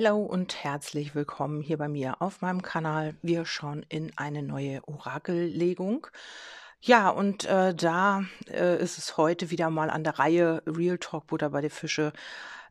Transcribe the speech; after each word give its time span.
Hallo 0.00 0.18
und 0.18 0.62
herzlich 0.62 1.16
willkommen 1.16 1.60
hier 1.60 1.76
bei 1.76 1.88
mir 1.88 2.22
auf 2.22 2.40
meinem 2.40 2.62
Kanal. 2.62 3.16
Wir 3.20 3.44
schauen 3.44 3.84
in 3.88 4.12
eine 4.14 4.44
neue 4.44 4.80
Orakellegung. 4.86 6.06
Ja, 6.80 7.08
und 7.08 7.46
äh, 7.46 7.74
da 7.74 8.22
äh, 8.48 8.80
ist 8.80 8.98
es 8.98 9.16
heute 9.16 9.50
wieder 9.50 9.70
mal 9.70 9.90
an 9.90 10.04
der 10.04 10.20
Reihe 10.20 10.62
Real 10.68 10.98
Talk 10.98 11.26
Butter 11.26 11.50
bei 11.50 11.62
den 11.62 11.70
Fische 11.70 12.12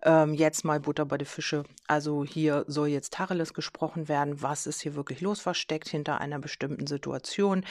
ähm, 0.03 0.33
jetzt 0.33 0.63
mal 0.63 0.79
Butter 0.79 1.05
bei 1.05 1.17
den 1.17 1.27
Fische. 1.27 1.63
Also 1.87 2.23
hier 2.25 2.65
soll 2.67 2.89
jetzt 2.89 3.13
Tacheles 3.13 3.53
gesprochen 3.53 4.07
werden. 4.07 4.41
Was 4.41 4.67
ist 4.67 4.81
hier 4.81 4.95
wirklich 4.95 5.21
los 5.21 5.39
versteckt 5.39 5.87
hinter 5.87 6.19
einer 6.19 6.39
bestimmten 6.39 6.85
Situation? 6.85 7.65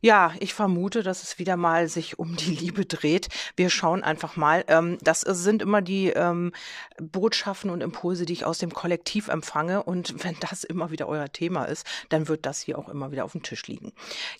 Ja, 0.00 0.32
ich 0.38 0.54
vermute, 0.54 1.02
dass 1.02 1.22
es 1.22 1.38
wieder 1.38 1.56
mal 1.56 1.88
sich 1.88 2.18
um 2.18 2.36
die 2.36 2.54
Liebe 2.54 2.84
dreht. 2.84 3.28
Wir 3.56 3.70
schauen 3.70 4.02
einfach 4.02 4.36
mal. 4.36 4.64
Ähm, 4.68 4.98
das 5.02 5.22
sind 5.22 5.62
immer 5.62 5.82
die 5.82 6.08
ähm, 6.08 6.52
Botschaften 7.00 7.70
und 7.70 7.82
Impulse, 7.82 8.26
die 8.26 8.34
ich 8.34 8.44
aus 8.44 8.58
dem 8.58 8.72
Kollektiv 8.72 9.28
empfange. 9.28 9.82
Und 9.82 10.14
wenn 10.24 10.36
das 10.40 10.64
immer 10.64 10.90
wieder 10.90 11.08
euer 11.08 11.32
Thema 11.32 11.64
ist, 11.64 11.86
dann 12.10 12.28
wird 12.28 12.46
das 12.46 12.60
hier 12.60 12.78
auch 12.78 12.88
immer 12.88 13.10
wieder 13.10 13.24
auf 13.24 13.32
dem 13.32 13.42
Tisch 13.42 13.66
liegen. 13.66 13.92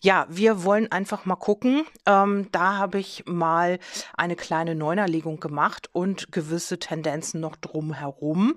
Ja, 0.02 0.26
wir 0.28 0.64
wollen 0.64 0.92
einfach 0.92 1.24
mal 1.24 1.36
gucken. 1.36 1.84
Ähm, 2.06 2.48
da 2.52 2.76
habe 2.76 2.98
ich 2.98 3.24
mal 3.26 3.78
eine 4.16 4.36
kleine 4.36 4.74
Neunerlegung 4.74 5.40
gemacht 5.40 5.88
und 5.92 6.30
gewisse 6.30 6.78
Tendenzen 6.78 7.23
Ganzen 7.24 7.40
noch 7.40 7.56
drumherum. 7.56 8.54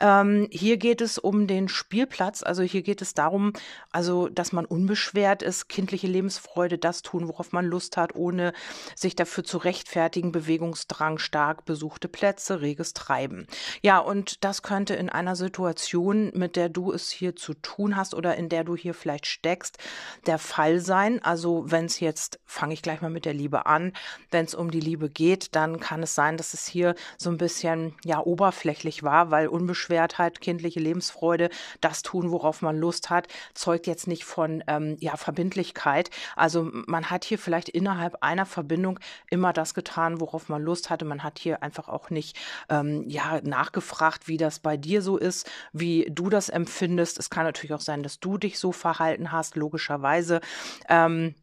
Ähm, 0.00 0.48
hier 0.50 0.76
geht 0.76 1.00
es 1.00 1.18
um 1.18 1.46
den 1.46 1.68
Spielplatz. 1.68 2.42
Also 2.42 2.64
hier 2.64 2.82
geht 2.82 3.00
es 3.00 3.14
darum, 3.14 3.52
also 3.92 4.28
dass 4.28 4.50
man 4.50 4.64
unbeschwert 4.64 5.44
ist, 5.44 5.68
kindliche 5.68 6.08
Lebensfreude, 6.08 6.78
das 6.78 7.02
tun, 7.02 7.28
worauf 7.28 7.52
man 7.52 7.64
Lust 7.64 7.96
hat, 7.96 8.16
ohne 8.16 8.52
sich 8.96 9.14
dafür 9.14 9.44
zu 9.44 9.58
rechtfertigen, 9.58 10.32
Bewegungsdrang, 10.32 11.18
stark 11.18 11.64
besuchte 11.64 12.08
Plätze, 12.08 12.60
reges 12.60 12.92
Treiben. 12.92 13.46
Ja, 13.82 14.00
und 14.00 14.42
das 14.42 14.62
könnte 14.62 14.94
in 14.94 15.10
einer 15.10 15.36
Situation, 15.36 16.32
mit 16.34 16.56
der 16.56 16.68
du 16.68 16.90
es 16.92 17.10
hier 17.10 17.36
zu 17.36 17.54
tun 17.54 17.96
hast 17.96 18.14
oder 18.14 18.34
in 18.34 18.48
der 18.48 18.64
du 18.64 18.74
hier 18.74 18.94
vielleicht 18.94 19.26
steckst, 19.26 19.78
der 20.26 20.38
Fall 20.38 20.80
sein. 20.80 21.22
Also 21.22 21.66
wenn 21.68 21.84
es 21.84 22.00
jetzt, 22.00 22.40
fange 22.44 22.74
ich 22.74 22.82
gleich 22.82 23.00
mal 23.00 23.10
mit 23.10 23.26
der 23.26 23.34
Liebe 23.34 23.66
an, 23.66 23.92
wenn 24.32 24.44
es 24.44 24.56
um 24.56 24.72
die 24.72 24.80
Liebe 24.80 25.08
geht, 25.08 25.54
dann 25.54 25.78
kann 25.78 26.02
es 26.02 26.16
sein, 26.16 26.36
dass 26.36 26.52
es 26.52 26.66
hier 26.66 26.96
so 27.16 27.30
ein 27.30 27.38
bisschen 27.38 27.94
ja 28.08 28.20
oberflächlich 28.20 29.02
war, 29.02 29.30
weil 29.30 29.48
Unbeschwertheit, 29.48 30.40
kindliche 30.40 30.80
Lebensfreude, 30.80 31.50
das 31.80 32.02
tun, 32.02 32.30
worauf 32.30 32.62
man 32.62 32.76
Lust 32.78 33.10
hat, 33.10 33.28
zeugt 33.54 33.86
jetzt 33.86 34.06
nicht 34.06 34.24
von 34.24 34.64
ähm, 34.66 34.96
ja 34.98 35.16
Verbindlichkeit. 35.16 36.10
Also 36.34 36.70
man 36.86 37.10
hat 37.10 37.24
hier 37.24 37.38
vielleicht 37.38 37.68
innerhalb 37.68 38.22
einer 38.22 38.46
Verbindung 38.46 38.98
immer 39.30 39.52
das 39.52 39.74
getan, 39.74 40.20
worauf 40.20 40.48
man 40.48 40.62
Lust 40.62 40.88
hatte. 40.88 41.04
Man 41.04 41.22
hat 41.22 41.38
hier 41.38 41.62
einfach 41.62 41.88
auch 41.88 42.08
nicht 42.08 42.36
ähm, 42.70 43.04
ja 43.08 43.40
nachgefragt, 43.42 44.26
wie 44.26 44.38
das 44.38 44.58
bei 44.58 44.78
dir 44.78 45.02
so 45.02 45.18
ist, 45.18 45.48
wie 45.72 46.06
du 46.10 46.30
das 46.30 46.48
empfindest. 46.48 47.18
Es 47.18 47.28
kann 47.28 47.44
natürlich 47.44 47.74
auch 47.74 47.82
sein, 47.82 48.02
dass 48.02 48.20
du 48.20 48.38
dich 48.38 48.58
so 48.58 48.72
verhalten 48.72 49.32
hast, 49.32 49.54
logischerweise. 49.54 50.40
Ähm, 50.88 51.34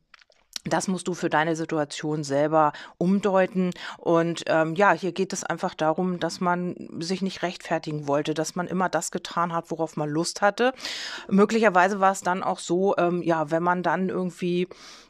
das 0.65 0.87
musst 0.87 1.07
du 1.07 1.13
für 1.13 1.29
deine 1.29 1.55
Situation 1.55 2.23
selber 2.23 2.73
umdeuten. 2.97 3.71
Und 3.97 4.43
ähm, 4.47 4.75
ja, 4.75 4.93
hier 4.93 5.11
geht 5.11 5.31
es 5.31 5.43
einfach 5.43 5.75
darum, 5.75 6.19
dass 6.19 6.41
man 6.41 6.75
sich 6.99 7.21
nicht 7.21 7.43
rechtfertigen 7.43 8.07
wollte, 8.07 8.33
dass 8.33 8.55
man 8.55 8.67
immer 8.67 8.89
das 8.89 9.11
getan 9.11 9.53
hat, 9.53 9.69
worauf 9.69 9.95
man 9.95 10.09
Lust 10.09 10.41
hatte. 10.41 10.73
Möglicherweise 11.29 11.99
war 11.99 12.11
es 12.11 12.21
dann 12.21 12.43
auch 12.43 12.59
so, 12.59 12.95
ähm, 12.97 13.21
ja, 13.21 13.51
wenn 13.51 13.63
man 13.63 13.83
dann 13.83 14.09
irgendwie 14.09 14.67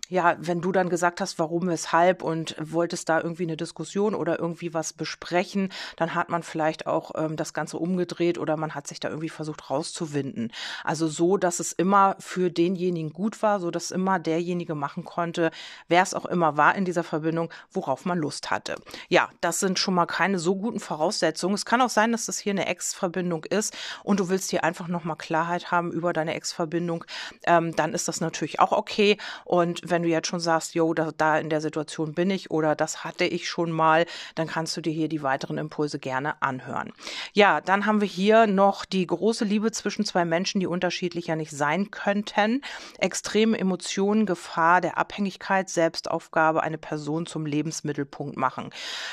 ja, 0.10 0.36
wenn 0.40 0.62
du 0.62 0.72
dann 0.72 0.90
gesagt 0.90 1.22
hast, 1.22 1.40
warum, 1.40 1.68
weshalb 1.68 2.24
und 2.24 2.56
wolltest 2.60 3.10
da 3.10 3.22
irgendwie 3.22 3.44
eine 3.44 3.58
Diskussion 3.58 4.16
oder 4.16 4.40
irgendwie 4.40 4.74
was 4.74 4.94
besprechen, 4.94 5.70
dann 5.96 6.16
hat 6.16 6.30
man 6.30 6.44
vielleicht 6.44 6.88
auch 6.88 7.12
ähm, 7.16 7.36
das 7.36 7.54
Ganze 7.54 7.78
umgedreht 7.78 8.38
oder 8.38 8.58
man 8.58 8.76
hat 8.76 8.88
sich 8.88 9.00
da 9.00 9.10
irgendwie 9.10 9.30
versucht 9.30 9.70
rauszuwinden. 9.70 10.52
Also 10.84 11.08
so, 11.08 11.38
dass 11.38 11.60
es 11.60 11.72
immer 11.72 12.16
für 12.20 12.50
denjenigen 12.50 13.14
gut 13.14 13.42
war, 13.42 13.60
so 13.60 13.72
dass 13.72 13.92
immer 13.92 14.20
derjenige 14.20 14.76
machen 14.76 15.06
konnte, 15.06 15.52
wer 15.88 16.04
es 16.04 16.14
auch 16.14 16.26
immer 16.26 16.58
war 16.58 16.76
in 16.76 16.86
dieser 16.86 17.04
Verbindung, 17.04 17.52
worauf 17.72 18.06
man 18.06 18.20
Lust 18.20 18.52
hatte. 18.52 18.76
Ja, 19.10 19.30
das 19.42 19.60
sind 19.60 19.80
schon 19.80 19.94
mal 19.94 20.06
keine 20.06 20.40
so 20.40 20.56
guten 20.56 20.80
Voraussetzungen. 20.80 21.56
Es 21.56 21.66
kann 21.66 21.82
auch 21.82 21.90
sein, 21.90 22.12
dass 22.12 22.26
das 22.26 22.38
hier 22.38 22.52
eine 22.52 22.68
Ex-Verbindung 22.68 23.46
ist 23.46 23.76
und 24.04 24.20
du 24.20 24.30
willst 24.30 24.52
hier 24.52 24.64
einfach 24.64 24.88
nochmal 24.88 25.18
Klarheit 25.18 25.72
haben 25.72 25.92
über 25.92 26.14
deine 26.14 26.36
Ex-Verbindung. 26.36 27.06
Ähm, 27.46 27.76
dann 27.76 27.94
ist 27.94 28.08
das 28.08 28.22
natürlich 28.22 28.60
auch 28.60 28.72
okay. 28.72 29.18
Und 29.46 29.82
wenn 29.84 29.95
wenn 29.96 30.04
du 30.04 30.10
jetzt 30.10 30.28
schon 30.28 30.42
sagst, 30.42 30.76
jo, 30.76 30.94
da, 30.94 31.12
da 31.16 31.38
in 31.40 31.50
der 31.50 31.62
Situation 31.62 32.14
bin 32.14 32.30
ich 32.30 32.52
oder 32.52 32.76
das 32.76 33.06
hatte 33.06 33.24
ich 33.24 33.48
schon 33.48 33.72
mal, 33.72 34.06
dann 34.36 34.46
kannst 34.46 34.76
du 34.76 34.82
dir 34.82 34.92
hier 34.92 35.08
die 35.08 35.24
weiteren 35.24 35.58
Impulse 35.58 36.00
gerne 36.00 36.42
anhören. 36.42 36.92
Ja, 37.32 37.62
dann 37.62 37.86
haben 37.86 38.02
wir 38.02 38.08
hier 38.10 38.46
noch 38.46 38.84
die 38.84 39.08
große 39.08 39.46
Liebe 39.46 39.72
zwischen 39.72 40.04
zwei 40.04 40.26
Menschen, 40.26 40.60
die 40.60 40.68
unterschiedlicher 40.68 41.38
nicht 41.38 41.52
sein 41.52 41.92
könnten. 41.92 42.62
Extreme 42.98 43.58
Emotionen, 43.58 44.26
Gefahr 44.26 44.82
der 44.82 44.98
Abhängigkeit, 44.98 45.70
Selbstaufgabe, 45.70 46.62
eine 46.62 46.78
Person 46.78 47.26
zum 47.26 47.46
Lebensmittelpunkt 47.46 48.36
machen. 48.36 48.72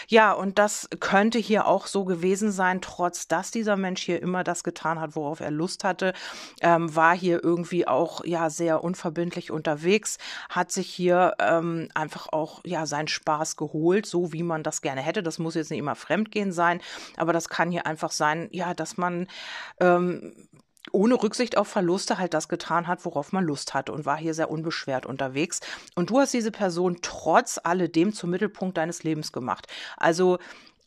Ja, 0.09 0.33
und 0.33 0.59
das 0.59 0.89
könnte 0.99 1.39
hier 1.39 1.67
auch 1.67 1.87
so 1.87 2.05
gewesen 2.05 2.51
sein, 2.51 2.81
trotz 2.81 3.29
dass 3.29 3.53
dieser 3.53 3.77
Mensch 3.77 4.03
hier 4.03 4.21
immer 4.21 4.43
das 4.43 4.65
getan 4.65 4.99
hat, 4.99 5.15
worauf 5.15 5.39
er 5.39 5.53
Lust 5.53 5.85
hatte, 5.85 6.13
ähm, 6.61 6.93
war 6.97 7.17
hier 7.17 7.45
irgendwie 7.45 7.87
auch 7.87 8.25
ja 8.25 8.51
sehr 8.51 8.83
unverbindlich 8.83 9.53
unterwegs, 9.53 10.19
hat 10.49 10.72
sich 10.75 10.89
hier 10.89 11.35
ähm, 11.39 11.89
einfach 11.95 12.29
auch 12.33 12.61
ja 12.65 12.87
seinen 12.87 13.09
Spaß 13.09 13.57
geholt, 13.57 14.07
so 14.07 14.33
wie 14.33 14.43
man 14.43 14.63
das 14.63 14.83
gerne 14.83 15.01
hätte. 15.01 15.23
Das 15.23 15.39
muss 15.39 15.55
jetzt 15.55 15.71
nicht 15.71 15.79
immer 15.79 15.95
Fremdgehen 15.95 16.53
sein, 16.53 16.81
aber 17.17 17.33
das 17.33 17.49
kann 17.49 17.71
hier 17.71 17.87
einfach 17.87 18.11
sein, 18.11 18.49
ja, 18.51 18.75
dass 18.75 18.97
man 18.97 19.27
ähm, 19.81 20.35
ohne 20.91 21.23
Rücksicht 21.23 21.57
auf 21.57 21.69
Verluste 21.69 22.19
halt 22.19 22.35
das 22.35 22.49
getan 22.49 22.89
hat, 22.89 23.05
worauf 23.05 23.33
man 23.33 23.45
Lust 23.45 23.73
hatte 23.73 23.93
und 23.93 24.05
war 24.05 24.17
hier 24.17 24.35
sehr 24.35 24.51
unbeschwert 24.51 25.07
unterwegs. 25.07 25.61
Und 25.95 26.11
du 26.11 26.19
hast 26.19 26.35
diese 26.35 26.51
Person 26.51 26.99
trotz 27.03 27.61
alledem 27.63 28.13
zum 28.13 28.31
Mittelpunkt 28.31 28.77
deines 28.77 29.05
Lebens 29.05 29.33
gemacht. 29.33 29.69
Also 29.97 30.39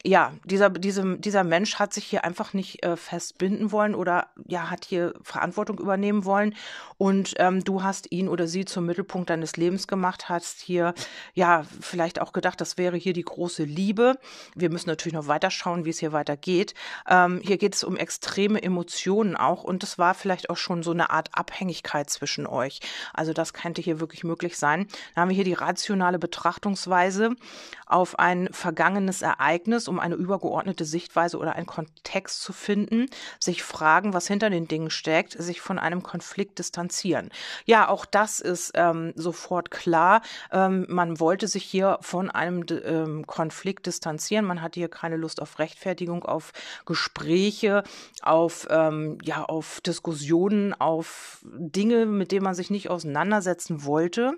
ja, 0.06 0.34
dieser, 0.44 0.70
diese, 0.70 1.18
dieser 1.18 1.44
Mensch 1.44 1.76
hat 1.76 1.94
sich 1.94 2.06
hier 2.06 2.24
einfach 2.24 2.54
nicht 2.54 2.86
äh, 2.86 2.96
festbinden 2.96 3.72
wollen 3.72 3.96
oder 3.96 4.28
ja, 4.48 4.70
hat 4.70 4.86
hier 4.86 5.14
Verantwortung 5.24 5.80
übernehmen 5.80 6.26
wollen. 6.26 6.56
Und 6.98 7.34
ähm, 7.38 7.64
du 7.64 7.84
hast 7.84 8.12
ihn 8.12 8.30
oder 8.30 8.48
sie 8.48 8.66
zum 8.66 8.86
Mittelpunkt 8.86 9.30
deines 9.30 9.58
Lebens 9.58 9.88
gemacht, 9.88 10.30
hast 10.30 10.60
hier 10.60 10.94
ja 11.34 11.64
vielleicht 11.82 12.22
auch 12.22 12.34
gedacht, 12.34 12.62
das 12.62 12.78
wäre 12.78 12.98
hier 12.98 13.14
die 13.14 13.24
große 13.24 13.64
Liebe. 13.64 14.18
Wir 14.54 14.70
müssen 14.70 14.90
natürlich 14.90 15.16
noch 15.16 15.28
weiter 15.28 15.50
schauen, 15.50 15.86
wie 15.86 15.90
es 15.90 16.00
hier 16.00 16.14
weitergeht. 16.14 16.76
Ähm, 17.10 17.42
hier 17.44 17.58
geht 17.58 17.74
es 17.74 17.84
um 17.84 17.98
extreme 17.98 18.62
Emotionen 18.62 19.36
auch 19.36 19.64
und 19.64 19.84
es 19.84 19.98
war 19.98 20.14
vielleicht 20.14 20.50
auch 20.52 20.58
schon 20.58 20.84
so 20.84 20.92
eine 20.92 21.10
Art 21.10 21.30
Abhängigkeit 21.34 22.10
zwischen 22.12 22.46
euch. 22.46 22.80
Also 23.14 23.34
das 23.34 23.54
könnte 23.54 23.82
hier 23.82 24.00
wirklich 24.00 24.24
möglich 24.24 24.58
sein. 24.58 24.88
Dann 25.16 25.24
haben 25.24 25.30
wir 25.30 25.36
hier 25.36 25.44
die 25.44 25.54
rationale 25.54 26.20
Betrachtungsweise 26.20 27.36
auf 27.86 28.18
ein 28.18 28.50
vergangenes 28.52 29.22
Ereignis, 29.22 29.88
um 29.88 30.00
eine 30.00 30.16
übergeordnete 30.16 30.86
Sichtweise 30.86 31.38
oder 31.38 31.54
einen 31.54 31.68
Kontext 31.68 32.42
zu 32.42 32.52
finden, 32.52 33.08
sich 33.40 33.64
fragen, 33.64 34.14
was 34.14 34.28
hinter 34.28 34.50
den 34.50 34.68
Dingen 34.68 34.90
steckt, 34.90 35.34
sich 35.34 35.62
von 35.62 35.78
einem 35.78 36.02
Konflikt 36.02 36.58
distanzieren. 36.58 37.30
Ja, 37.66 37.90
auch 37.90 38.06
das 38.06 38.40
ist 38.40 38.72
ähm, 38.76 39.14
sofort 39.16 39.70
klar. 39.70 40.22
Ähm, 40.52 40.86
man 40.90 41.20
wollte 41.20 41.48
sich 41.48 41.64
hier 41.64 42.00
von 42.02 42.32
einem 42.32 42.66
ähm, 42.70 43.28
Konflikt 43.28 43.86
distanzieren. 43.86 44.46
Man 44.46 44.62
hatte 44.62 44.80
hier 44.80 44.90
keine 44.90 45.18
Lust 45.18 45.42
auf 45.42 45.60
Rechtfertigung, 45.60 46.26
auf 46.26 46.54
Gespräche, 46.86 47.84
auf, 48.24 48.68
ähm, 48.72 49.20
ja, 49.24 49.44
auf 49.44 49.82
Diskussionen, 49.82 50.74
auf 50.74 51.40
Dinge, 51.44 52.08
mit 52.08 52.32
denen 52.32 52.44
man 52.44 52.56
sich 52.56 52.72
nicht 52.72 52.90
auseinandersetzen 52.90 53.86
wollte 53.86 54.38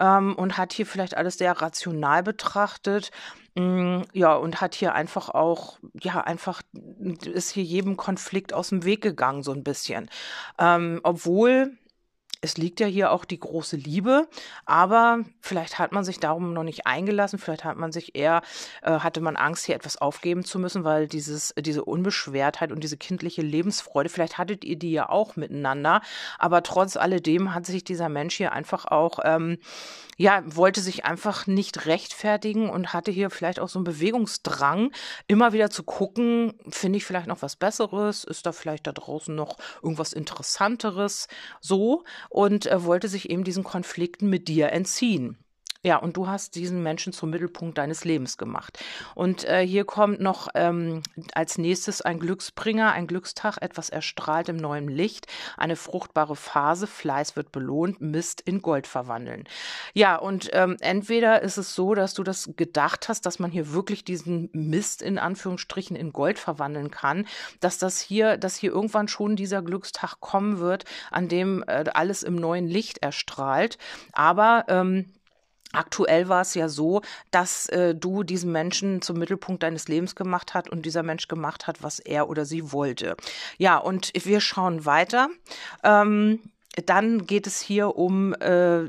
ähm, 0.00 0.34
und 0.34 0.56
hat 0.58 0.72
hier 0.72 0.86
vielleicht 0.86 1.16
alles 1.16 1.38
sehr 1.38 1.52
rational 1.60 2.22
betrachtet 2.22 2.79
Mm, 3.56 4.02
ja, 4.12 4.34
und 4.34 4.60
hat 4.60 4.74
hier 4.74 4.94
einfach 4.94 5.28
auch, 5.28 5.78
ja, 6.00 6.20
einfach 6.20 6.62
ist 7.24 7.50
hier 7.50 7.64
jedem 7.64 7.96
Konflikt 7.96 8.52
aus 8.52 8.68
dem 8.68 8.84
Weg 8.84 9.02
gegangen, 9.02 9.42
so 9.42 9.52
ein 9.52 9.64
bisschen. 9.64 10.08
Ähm, 10.58 11.00
obwohl 11.02 11.76
es 12.42 12.56
liegt 12.56 12.80
ja 12.80 12.86
hier 12.86 13.12
auch 13.12 13.24
die 13.24 13.38
große 13.38 13.76
Liebe, 13.76 14.28
aber 14.64 15.20
vielleicht 15.40 15.78
hat 15.78 15.92
man 15.92 16.04
sich 16.04 16.20
darum 16.20 16.54
noch 16.54 16.62
nicht 16.62 16.86
eingelassen, 16.86 17.38
vielleicht 17.38 17.64
hat 17.64 17.76
man 17.76 17.92
sich 17.92 18.14
eher, 18.14 18.42
äh, 18.82 18.92
hatte 19.00 19.20
man 19.20 19.36
Angst, 19.36 19.66
hier 19.66 19.74
etwas 19.74 19.98
aufgeben 19.98 20.44
zu 20.44 20.58
müssen, 20.58 20.84
weil 20.84 21.06
dieses, 21.06 21.54
diese 21.58 21.84
Unbeschwertheit 21.84 22.72
und 22.72 22.82
diese 22.82 22.96
kindliche 22.96 23.42
Lebensfreude, 23.42 24.08
vielleicht 24.08 24.38
hattet 24.38 24.64
ihr 24.64 24.76
die 24.76 24.92
ja 24.92 25.08
auch 25.08 25.36
miteinander, 25.36 26.00
aber 26.38 26.62
trotz 26.62 26.96
alledem 26.96 27.54
hat 27.54 27.66
sich 27.66 27.84
dieser 27.84 28.08
Mensch 28.08 28.36
hier 28.36 28.52
einfach 28.52 28.86
auch, 28.86 29.18
ähm, 29.24 29.58
ja, 30.16 30.42
wollte 30.44 30.82
sich 30.82 31.06
einfach 31.06 31.46
nicht 31.46 31.86
rechtfertigen 31.86 32.68
und 32.68 32.92
hatte 32.92 33.10
hier 33.10 33.30
vielleicht 33.30 33.58
auch 33.58 33.70
so 33.70 33.78
einen 33.78 33.84
Bewegungsdrang, 33.84 34.92
immer 35.26 35.54
wieder 35.54 35.70
zu 35.70 35.82
gucken, 35.82 36.52
finde 36.68 36.98
ich 36.98 37.06
vielleicht 37.06 37.26
noch 37.26 37.40
was 37.40 37.56
Besseres, 37.56 38.24
ist 38.24 38.44
da 38.44 38.52
vielleicht 38.52 38.86
da 38.86 38.92
draußen 38.92 39.34
noch 39.34 39.56
irgendwas 39.82 40.12
Interessanteres, 40.12 41.26
so 41.60 42.04
und 42.30 42.66
äh, 42.66 42.84
wollte 42.84 43.08
sich 43.08 43.28
eben 43.28 43.44
diesen 43.44 43.64
Konflikten 43.64 44.30
mit 44.30 44.48
dir 44.48 44.72
entziehen. 44.72 45.36
Ja, 45.82 45.96
und 45.96 46.18
du 46.18 46.28
hast 46.28 46.56
diesen 46.56 46.82
Menschen 46.82 47.14
zum 47.14 47.30
Mittelpunkt 47.30 47.78
deines 47.78 48.04
Lebens 48.04 48.36
gemacht. 48.36 48.84
Und 49.14 49.44
äh, 49.44 49.66
hier 49.66 49.86
kommt 49.86 50.20
noch 50.20 50.48
ähm, 50.54 51.02
als 51.32 51.56
nächstes 51.56 52.02
ein 52.02 52.18
Glücksbringer, 52.18 52.92
ein 52.92 53.06
Glückstag, 53.06 53.56
etwas 53.62 53.88
erstrahlt 53.88 54.50
im 54.50 54.58
neuen 54.58 54.88
Licht, 54.88 55.26
eine 55.56 55.76
fruchtbare 55.76 56.36
Phase, 56.36 56.86
Fleiß 56.86 57.34
wird 57.34 57.50
belohnt, 57.50 57.98
Mist 58.02 58.42
in 58.42 58.60
Gold 58.60 58.86
verwandeln. 58.86 59.44
Ja, 59.94 60.16
und 60.16 60.50
ähm, 60.52 60.76
entweder 60.80 61.40
ist 61.40 61.56
es 61.56 61.74
so, 61.74 61.94
dass 61.94 62.12
du 62.12 62.24
das 62.24 62.50
gedacht 62.56 63.08
hast, 63.08 63.24
dass 63.24 63.38
man 63.38 63.50
hier 63.50 63.72
wirklich 63.72 64.04
diesen 64.04 64.50
Mist 64.52 65.00
in 65.00 65.18
Anführungsstrichen 65.18 65.96
in 65.96 66.12
Gold 66.12 66.38
verwandeln 66.38 66.90
kann, 66.90 67.26
dass 67.60 67.78
das 67.78 68.02
hier, 68.02 68.36
dass 68.36 68.56
hier 68.56 68.70
irgendwann 68.70 69.08
schon 69.08 69.34
dieser 69.34 69.62
Glückstag 69.62 70.20
kommen 70.20 70.58
wird, 70.58 70.84
an 71.10 71.28
dem 71.28 71.64
äh, 71.66 71.86
alles 71.94 72.22
im 72.22 72.36
neuen 72.36 72.68
Licht 72.68 72.98
erstrahlt. 72.98 73.78
Aber 74.12 74.66
ähm, 74.68 75.06
Aktuell 75.72 76.28
war 76.28 76.42
es 76.42 76.54
ja 76.54 76.68
so, 76.68 77.02
dass 77.30 77.68
äh, 77.68 77.94
du 77.94 78.22
diesen 78.22 78.50
Menschen 78.50 79.02
zum 79.02 79.18
Mittelpunkt 79.18 79.62
deines 79.62 79.86
Lebens 79.88 80.16
gemacht 80.16 80.54
hat 80.54 80.68
und 80.68 80.84
dieser 80.84 81.02
Mensch 81.02 81.28
gemacht 81.28 81.66
hat, 81.66 81.82
was 81.82 82.00
er 82.00 82.28
oder 82.28 82.44
sie 82.44 82.72
wollte. 82.72 83.16
Ja, 83.56 83.78
und 83.78 84.12
wir 84.14 84.40
schauen 84.40 84.84
weiter. 84.84 85.28
Ähm, 85.84 86.40
dann 86.86 87.26
geht 87.26 87.46
es 87.48 87.60
hier 87.60 87.96
um, 87.96 88.32
äh, 88.34 88.88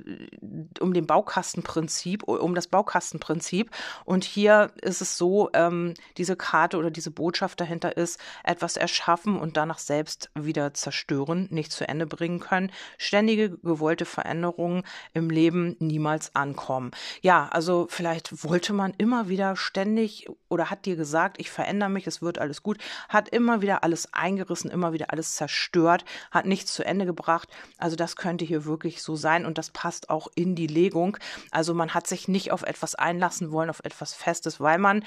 um 0.79 0.93
den 0.93 1.07
Baukastenprinzip, 1.07 2.23
um 2.23 2.53
das 2.53 2.67
Baukastenprinzip. 2.67 3.71
Und 4.05 4.23
hier 4.23 4.71
ist 4.81 5.01
es 5.01 5.17
so, 5.17 5.49
ähm, 5.53 5.95
diese 6.17 6.35
Karte 6.35 6.77
oder 6.77 6.91
diese 6.91 7.09
Botschaft 7.09 7.59
dahinter 7.59 7.97
ist, 7.97 8.19
etwas 8.43 8.77
erschaffen 8.77 9.39
und 9.39 9.57
danach 9.57 9.79
selbst 9.79 10.29
wieder 10.35 10.75
zerstören, 10.75 11.47
nicht 11.49 11.71
zu 11.71 11.87
Ende 11.87 12.05
bringen 12.05 12.39
können. 12.39 12.71
Ständige 12.99 13.57
gewollte 13.57 14.05
Veränderungen 14.05 14.83
im 15.13 15.31
Leben 15.31 15.75
niemals 15.79 16.35
ankommen. 16.35 16.91
Ja, 17.21 17.49
also 17.51 17.87
vielleicht 17.89 18.43
wollte 18.43 18.73
man 18.73 18.93
immer 18.97 19.27
wieder 19.27 19.55
ständig 19.55 20.27
oder 20.49 20.69
hat 20.69 20.85
dir 20.85 20.95
gesagt, 20.95 21.39
ich 21.39 21.49
verändere 21.49 21.89
mich, 21.89 22.05
es 22.05 22.21
wird 22.21 22.37
alles 22.37 22.61
gut, 22.61 22.77
hat 23.09 23.29
immer 23.29 23.61
wieder 23.61 23.83
alles 23.83 24.13
eingerissen, 24.13 24.69
immer 24.69 24.93
wieder 24.93 25.11
alles 25.11 25.33
zerstört, 25.33 26.05
hat 26.29 26.45
nichts 26.45 26.73
zu 26.73 26.85
Ende 26.85 27.05
gebracht 27.07 27.49
also 27.81 27.95
das 27.95 28.15
könnte 28.15 28.45
hier 28.45 28.65
wirklich 28.65 29.01
so 29.01 29.15
sein 29.15 29.45
und 29.45 29.57
das 29.57 29.71
passt 29.71 30.09
auch 30.09 30.27
in 30.35 30.55
die 30.55 30.67
Legung. 30.67 31.17
Also 31.51 31.73
man 31.73 31.93
hat 31.93 32.07
sich 32.07 32.27
nicht 32.27 32.51
auf 32.51 32.63
etwas 32.63 32.95
einlassen 32.95 33.51
wollen, 33.51 33.69
auf 33.69 33.81
etwas 33.83 34.13
Festes, 34.13 34.59
weil 34.59 34.77
man 34.77 35.03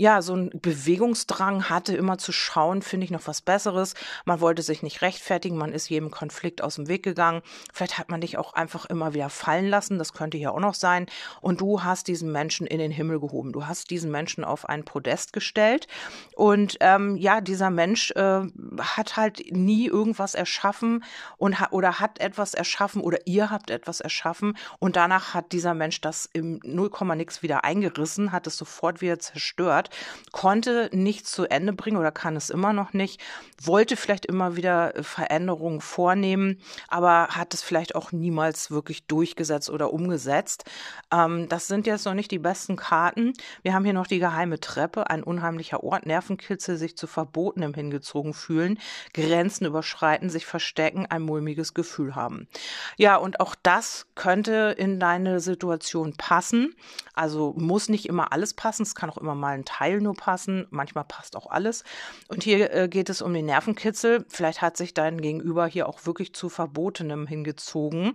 ja, 0.00 0.22
so 0.22 0.34
ein 0.34 0.48
Bewegungsdrang 0.54 1.68
hatte, 1.68 1.94
immer 1.94 2.16
zu 2.16 2.32
schauen, 2.32 2.80
finde 2.80 3.04
ich 3.04 3.10
noch 3.10 3.26
was 3.26 3.42
Besseres. 3.42 3.92
Man 4.24 4.40
wollte 4.40 4.62
sich 4.62 4.82
nicht 4.82 5.02
rechtfertigen, 5.02 5.58
man 5.58 5.74
ist 5.74 5.90
jedem 5.90 6.10
Konflikt 6.10 6.62
aus 6.62 6.76
dem 6.76 6.88
Weg 6.88 7.02
gegangen. 7.02 7.42
Vielleicht 7.70 7.98
hat 7.98 8.08
man 8.08 8.22
dich 8.22 8.38
auch 8.38 8.54
einfach 8.54 8.86
immer 8.86 9.12
wieder 9.12 9.28
fallen 9.28 9.68
lassen, 9.68 9.98
das 9.98 10.14
könnte 10.14 10.38
hier 10.38 10.52
auch 10.52 10.60
noch 10.60 10.72
sein. 10.72 11.04
Und 11.42 11.60
du 11.60 11.84
hast 11.84 12.08
diesen 12.08 12.32
Menschen 12.32 12.66
in 12.66 12.78
den 12.78 12.90
Himmel 12.90 13.20
gehoben. 13.20 13.52
Du 13.52 13.66
hast 13.66 13.90
diesen 13.90 14.10
Menschen 14.10 14.42
auf 14.42 14.66
ein 14.66 14.86
Podest 14.86 15.34
gestellt. 15.34 15.86
Und 16.34 16.78
ähm, 16.80 17.16
ja, 17.16 17.42
dieser 17.42 17.68
Mensch 17.68 18.10
äh, 18.12 18.40
hat 18.80 19.18
halt 19.18 19.52
nie 19.52 19.86
irgendwas 19.86 20.34
erschaffen 20.34 21.04
und 21.36 21.60
ha 21.60 21.68
oder 21.72 22.00
hat 22.00 22.20
etwas 22.20 22.54
erschaffen 22.54 23.02
oder 23.02 23.18
ihr 23.26 23.50
habt 23.50 23.68
etwas 23.68 24.00
erschaffen. 24.00 24.56
Und 24.78 24.96
danach 24.96 25.34
hat 25.34 25.52
dieser 25.52 25.74
Mensch 25.74 26.00
das 26.00 26.26
im 26.32 26.58
0, 26.64 26.90
nix 27.16 27.42
wieder 27.42 27.64
eingerissen, 27.64 28.32
hat 28.32 28.46
es 28.46 28.56
sofort 28.56 29.02
wieder 29.02 29.18
zerstört 29.18 29.89
konnte 30.32 30.90
nichts 30.92 31.32
zu 31.32 31.44
Ende 31.44 31.72
bringen 31.72 31.96
oder 31.96 32.12
kann 32.12 32.36
es 32.36 32.50
immer 32.50 32.72
noch 32.72 32.92
nicht, 32.92 33.20
wollte 33.62 33.96
vielleicht 33.96 34.26
immer 34.26 34.56
wieder 34.56 34.96
äh, 34.96 35.02
Veränderungen 35.02 35.80
vornehmen, 35.80 36.60
aber 36.88 37.28
hat 37.28 37.54
es 37.54 37.62
vielleicht 37.62 37.94
auch 37.94 38.12
niemals 38.12 38.70
wirklich 38.70 39.06
durchgesetzt 39.06 39.70
oder 39.70 39.92
umgesetzt. 39.92 40.64
Ähm, 41.12 41.48
das 41.48 41.66
sind 41.66 41.86
jetzt 41.86 42.06
noch 42.06 42.14
nicht 42.14 42.30
die 42.30 42.38
besten 42.38 42.76
Karten. 42.76 43.32
Wir 43.62 43.74
haben 43.74 43.84
hier 43.84 43.94
noch 43.94 44.06
die 44.06 44.18
geheime 44.18 44.60
Treppe, 44.60 45.10
ein 45.10 45.22
unheimlicher 45.22 45.82
Ort, 45.82 46.06
Nervenkitzel, 46.06 46.76
sich 46.76 46.96
zu 46.96 47.06
Verbotenem 47.06 47.74
hingezogen 47.74 48.34
fühlen, 48.34 48.78
Grenzen 49.14 49.66
überschreiten, 49.66 50.30
sich 50.30 50.46
verstecken, 50.46 51.06
ein 51.06 51.22
mulmiges 51.22 51.74
Gefühl 51.74 52.14
haben. 52.14 52.48
Ja, 52.96 53.16
und 53.16 53.40
auch 53.40 53.54
das 53.62 54.06
könnte 54.14 54.74
in 54.78 55.00
deine 55.00 55.40
Situation 55.40 56.14
passen. 56.16 56.74
Also 57.14 57.54
muss 57.56 57.88
nicht 57.88 58.06
immer 58.06 58.32
alles 58.32 58.54
passen, 58.54 58.82
es 58.82 58.94
kann 58.94 59.10
auch 59.10 59.18
immer 59.18 59.34
mal 59.34 59.54
ein 59.54 59.64
Teil 59.64 59.79
nur 59.88 60.14
passen, 60.14 60.66
manchmal 60.70 61.04
passt 61.04 61.36
auch 61.36 61.50
alles. 61.50 61.84
Und 62.28 62.42
hier 62.42 62.72
äh, 62.72 62.88
geht 62.88 63.08
es 63.08 63.22
um 63.22 63.32
den 63.32 63.46
Nervenkitzel. 63.46 64.24
Vielleicht 64.28 64.62
hat 64.62 64.76
sich 64.76 64.94
dein 64.94 65.20
Gegenüber 65.20 65.66
hier 65.66 65.88
auch 65.88 66.06
wirklich 66.06 66.34
zu 66.34 66.48
Verbotenem 66.48 67.26
hingezogen, 67.26 68.14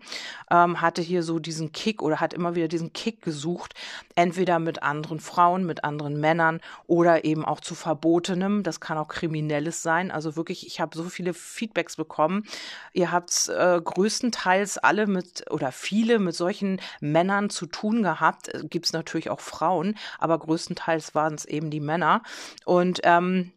ähm, 0.51 0.81
hatte 0.81 1.01
hier 1.01 1.23
so 1.23 1.39
diesen 1.39 1.71
Kick 1.71 2.01
oder 2.01 2.19
hat 2.19 2.33
immer 2.33 2.55
wieder 2.55 2.67
diesen 2.67 2.93
Kick 2.93 3.21
gesucht, 3.21 3.73
entweder 4.15 4.59
mit 4.59 4.83
anderen 4.83 5.19
Frauen, 5.19 5.65
mit 5.65 5.83
anderen 5.83 6.19
Männern 6.19 6.61
oder 6.87 7.25
eben 7.25 7.45
auch 7.45 7.59
zu 7.59 7.75
Verbotenem. 7.75 8.63
Das 8.63 8.79
kann 8.79 8.97
auch 8.97 9.07
Kriminelles 9.07 9.81
sein. 9.81 10.11
Also 10.11 10.35
wirklich, 10.35 10.67
ich 10.67 10.79
habe 10.79 10.95
so 10.95 11.03
viele 11.05 11.33
Feedbacks 11.33 11.95
bekommen. 11.95 12.45
Ihr 12.93 13.11
habt 13.11 13.49
äh, 13.49 13.81
größtenteils 13.81 14.77
alle 14.77 15.07
mit 15.07 15.51
oder 15.51 15.71
viele 15.71 16.19
mit 16.19 16.35
solchen 16.35 16.81
Männern 16.99 17.49
zu 17.49 17.65
tun 17.65 18.03
gehabt. 18.03 18.53
Äh, 18.53 18.63
Gibt 18.69 18.85
es 18.85 18.93
natürlich 18.93 19.29
auch 19.29 19.39
Frauen, 19.39 19.97
aber 20.19 20.37
größtenteils 20.39 21.15
waren 21.15 21.33
es 21.35 21.44
eben 21.45 21.69
die 21.69 21.79
Männer. 21.79 22.21
Und 22.65 23.01
ähm, 23.03 23.51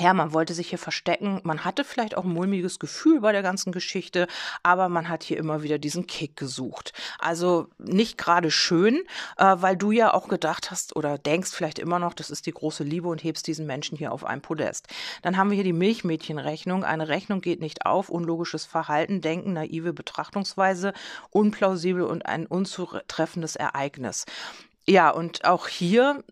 ja, 0.00 0.14
man 0.14 0.32
wollte 0.32 0.54
sich 0.54 0.68
hier 0.68 0.78
verstecken. 0.78 1.40
Man 1.42 1.64
hatte 1.64 1.84
vielleicht 1.84 2.16
auch 2.16 2.24
ein 2.24 2.32
mulmiges 2.32 2.78
Gefühl 2.78 3.20
bei 3.20 3.32
der 3.32 3.42
ganzen 3.42 3.72
Geschichte, 3.72 4.28
aber 4.62 4.88
man 4.88 5.08
hat 5.08 5.24
hier 5.24 5.38
immer 5.38 5.62
wieder 5.62 5.78
diesen 5.78 6.06
Kick 6.06 6.36
gesucht. 6.36 6.92
Also 7.18 7.68
nicht 7.78 8.16
gerade 8.16 8.52
schön, 8.52 9.02
äh, 9.38 9.56
weil 9.58 9.76
du 9.76 9.90
ja 9.90 10.14
auch 10.14 10.28
gedacht 10.28 10.70
hast 10.70 10.94
oder 10.94 11.18
denkst 11.18 11.50
vielleicht 11.50 11.80
immer 11.80 11.98
noch, 11.98 12.14
das 12.14 12.30
ist 12.30 12.46
die 12.46 12.52
große 12.52 12.84
Liebe 12.84 13.08
und 13.08 13.24
hebst 13.24 13.46
diesen 13.48 13.66
Menschen 13.66 13.98
hier 13.98 14.12
auf 14.12 14.24
ein 14.24 14.40
Podest. 14.40 14.86
Dann 15.22 15.36
haben 15.36 15.50
wir 15.50 15.56
hier 15.56 15.64
die 15.64 15.72
Milchmädchenrechnung. 15.72 16.84
Eine 16.84 17.08
Rechnung 17.08 17.40
geht 17.40 17.60
nicht 17.60 17.84
auf, 17.84 18.08
unlogisches 18.08 18.66
Verhalten, 18.66 19.20
Denken, 19.20 19.52
naive 19.52 19.92
Betrachtungsweise, 19.92 20.92
unplausibel 21.30 22.02
und 22.02 22.24
ein 22.24 22.46
unzutreffendes 22.46 23.56
Ereignis. 23.56 24.26
Ja, 24.86 25.10
und 25.10 25.44
auch 25.44 25.66
hier 25.66 26.22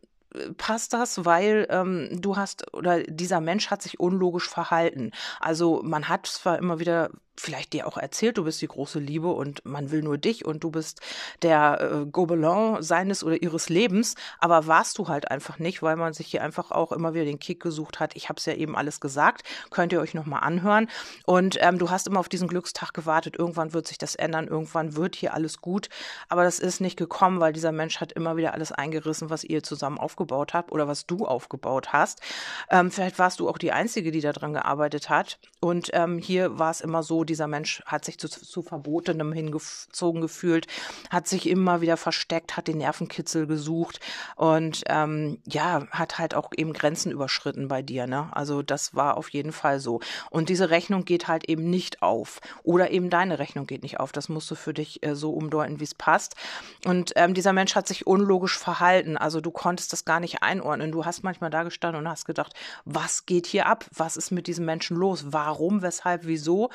passt 0.57 0.93
das, 0.93 1.25
weil 1.25 1.67
ähm, 1.71 2.09
du 2.13 2.37
hast 2.37 2.73
oder 2.75 3.03
dieser 3.03 3.41
Mensch 3.41 3.71
hat 3.71 3.83
sich 3.83 4.01
unlogisch 4.01 4.49
verhalten. 4.49 5.13
Also 5.41 5.83
man 5.83 6.09
hat 6.09 6.27
zwar 6.27 6.59
immer 6.59 6.79
wieder 6.79 7.11
vielleicht 7.39 7.73
dir 7.73 7.87
auch 7.87 7.97
erzählt, 7.97 8.39
du 8.39 8.45
bist 8.45 8.61
die 8.63 8.69
große 8.69 8.99
Liebe 8.99 9.29
und 9.29 9.65
man 9.65 9.91
will 9.91 10.03
nur 10.03 10.19
dich 10.19 10.45
und 10.45 10.65
du 10.65 10.71
bist 10.71 11.01
der 11.43 11.81
äh, 11.81 12.07
Gobelin 12.07 12.83
seines 12.83 13.23
oder 13.23 13.41
ihres 13.43 13.69
Lebens, 13.69 14.15
aber 14.39 14.67
warst 14.67 14.99
du 14.99 15.09
halt 15.09 15.31
einfach 15.31 15.59
nicht, 15.59 15.83
weil 15.83 15.97
man 15.97 16.13
sich 16.13 16.29
hier 16.29 16.43
einfach 16.43 16.71
auch 16.71 16.93
immer 16.93 17.15
wieder 17.15 17.25
den 17.25 17.39
Kick 17.39 17.61
gesucht 17.61 18.01
hat. 18.01 18.17
Ich 18.17 18.29
habe 18.29 18.39
es 18.39 18.47
ja 18.47 18.55
eben 18.55 18.77
alles 18.77 19.01
gesagt, 19.01 19.43
könnt 19.71 19.93
ihr 19.93 20.01
euch 20.01 20.15
nochmal 20.15 20.41
anhören. 20.43 20.89
Und 21.25 21.59
ähm, 21.61 21.79
du 21.79 21.91
hast 21.91 22.07
immer 22.07 22.21
auf 22.21 22.29
diesen 22.29 22.49
Glückstag 22.49 22.93
gewartet, 22.95 23.37
irgendwann 23.39 23.73
wird 23.73 23.87
sich 23.87 23.99
das 23.99 24.15
ändern, 24.15 24.49
irgendwann 24.49 24.97
wird 24.97 25.17
hier 25.17 25.35
alles 25.35 25.61
gut, 25.61 25.89
aber 26.29 26.45
das 26.45 26.59
ist 26.59 26.81
nicht 26.81 26.97
gekommen, 26.97 27.41
weil 27.41 27.53
dieser 27.53 27.73
Mensch 27.73 28.01
hat 28.01 28.13
immer 28.13 28.37
wieder 28.37 28.55
alles 28.55 28.73
eingerissen, 28.73 29.31
was 29.31 29.45
ihr 29.45 29.63
zusammen 29.63 29.99
aufgebaut 29.99 30.55
habt 30.55 30.73
oder 30.73 30.89
was 30.89 31.07
du 31.07 31.27
aufgebaut 31.27 31.93
hast. 31.93 32.21
Ähm, 32.71 32.91
vielleicht 32.91 33.19
warst 33.19 33.41
du 33.41 33.49
auch 33.49 33.59
die 33.59 33.73
Einzige, 33.73 34.11
die 34.11 34.21
daran 34.21 34.53
gearbeitet 34.53 35.09
hat. 35.09 35.39
Und 35.61 35.91
ähm, 35.93 36.19
hier 36.19 36.59
war 36.59 36.71
es 36.71 36.81
immer 36.81 37.03
so, 37.03 37.25
dieser 37.27 37.47
Mensch 37.47 37.83
hat 37.87 38.05
sich 38.05 38.19
zu, 38.19 38.29
zu 38.29 38.63
Verbotenem 38.63 39.33
hingezogen 39.33 40.21
gefühlt, 40.21 40.67
hat 41.11 41.29
sich 41.29 41.49
immer 41.49 41.81
wieder 41.81 41.97
versteckt, 41.97 42.57
hat 42.57 42.69
den 42.69 42.79
Nervenkitzel 42.79 43.47
gesucht 43.47 44.01
und 44.37 44.83
ähm, 44.87 45.39
ja, 45.47 45.87
hat 45.91 46.19
halt 46.19 46.35
auch 46.35 46.51
eben 46.57 46.73
Grenzen 46.73 47.13
überschritten 47.13 47.69
bei 47.69 47.83
dir. 47.83 48.07
Ne? 48.07 48.29
Also 48.33 48.63
das 48.63 48.95
war 48.95 49.17
auf 49.17 49.29
jeden 49.31 49.53
Fall 49.53 49.81
so. 49.81 50.01
Und 50.31 50.49
diese 50.49 50.71
Rechnung 50.71 51.05
geht 51.05 51.29
halt 51.29 51.49
eben 51.49 51.69
nicht 51.71 52.03
auf. 52.03 52.41
Oder 52.63 52.91
eben 52.91 53.11
deine 53.11 53.39
Rechnung 53.39 53.67
geht 53.67 53.83
nicht 53.83 54.01
auf. 54.01 54.13
Das 54.13 54.29
musst 54.29 54.51
du 54.51 54.55
für 54.55 54.75
dich 54.75 55.03
äh, 55.05 55.15
so 55.15 55.31
umdeuten, 55.31 55.81
wie 55.81 55.85
es 55.85 55.95
passt. 55.95 56.35
Und 56.85 57.13
ähm, 57.17 57.35
dieser 57.35 57.53
Mensch 57.53 57.75
hat 57.75 57.89
sich 57.89 58.07
unlogisch 58.07 58.59
verhalten. 58.59 59.17
Also 59.17 59.41
du 59.41 59.51
konntest 59.51 59.93
das 59.93 60.05
gar 60.05 60.21
nicht 60.21 60.43
einordnen. 60.43 60.93
Du 60.93 61.05
hast 61.05 61.23
manchmal 61.23 61.51
da 61.51 61.63
gestanden 61.63 62.01
und 62.01 62.09
hast 62.09 62.25
gedacht, 62.25 62.55
was 62.85 63.27
geht 63.27 63.47
hier 63.47 63.67
ab? 63.67 63.87
Was 63.95 64.17
ist 64.17 64.31
mit 64.31 64.47
diesem 64.47 64.65
Menschen 64.65 64.97
los? 64.97 65.27
Warum, 65.33 65.83
weshalb, 65.83 66.27
wieso? 66.27 66.71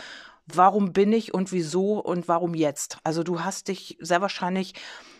Warum 0.57 0.93
bin 0.93 1.13
ich 1.13 1.33
und 1.33 1.51
wieso 1.51 1.99
und 1.99 2.27
warum 2.27 2.53
jetzt? 2.53 2.97
Also 3.03 3.23
du 3.23 3.43
hast 3.43 3.67
dich 3.67 3.97
sehr 3.99 4.21
wahrscheinlich 4.21 4.73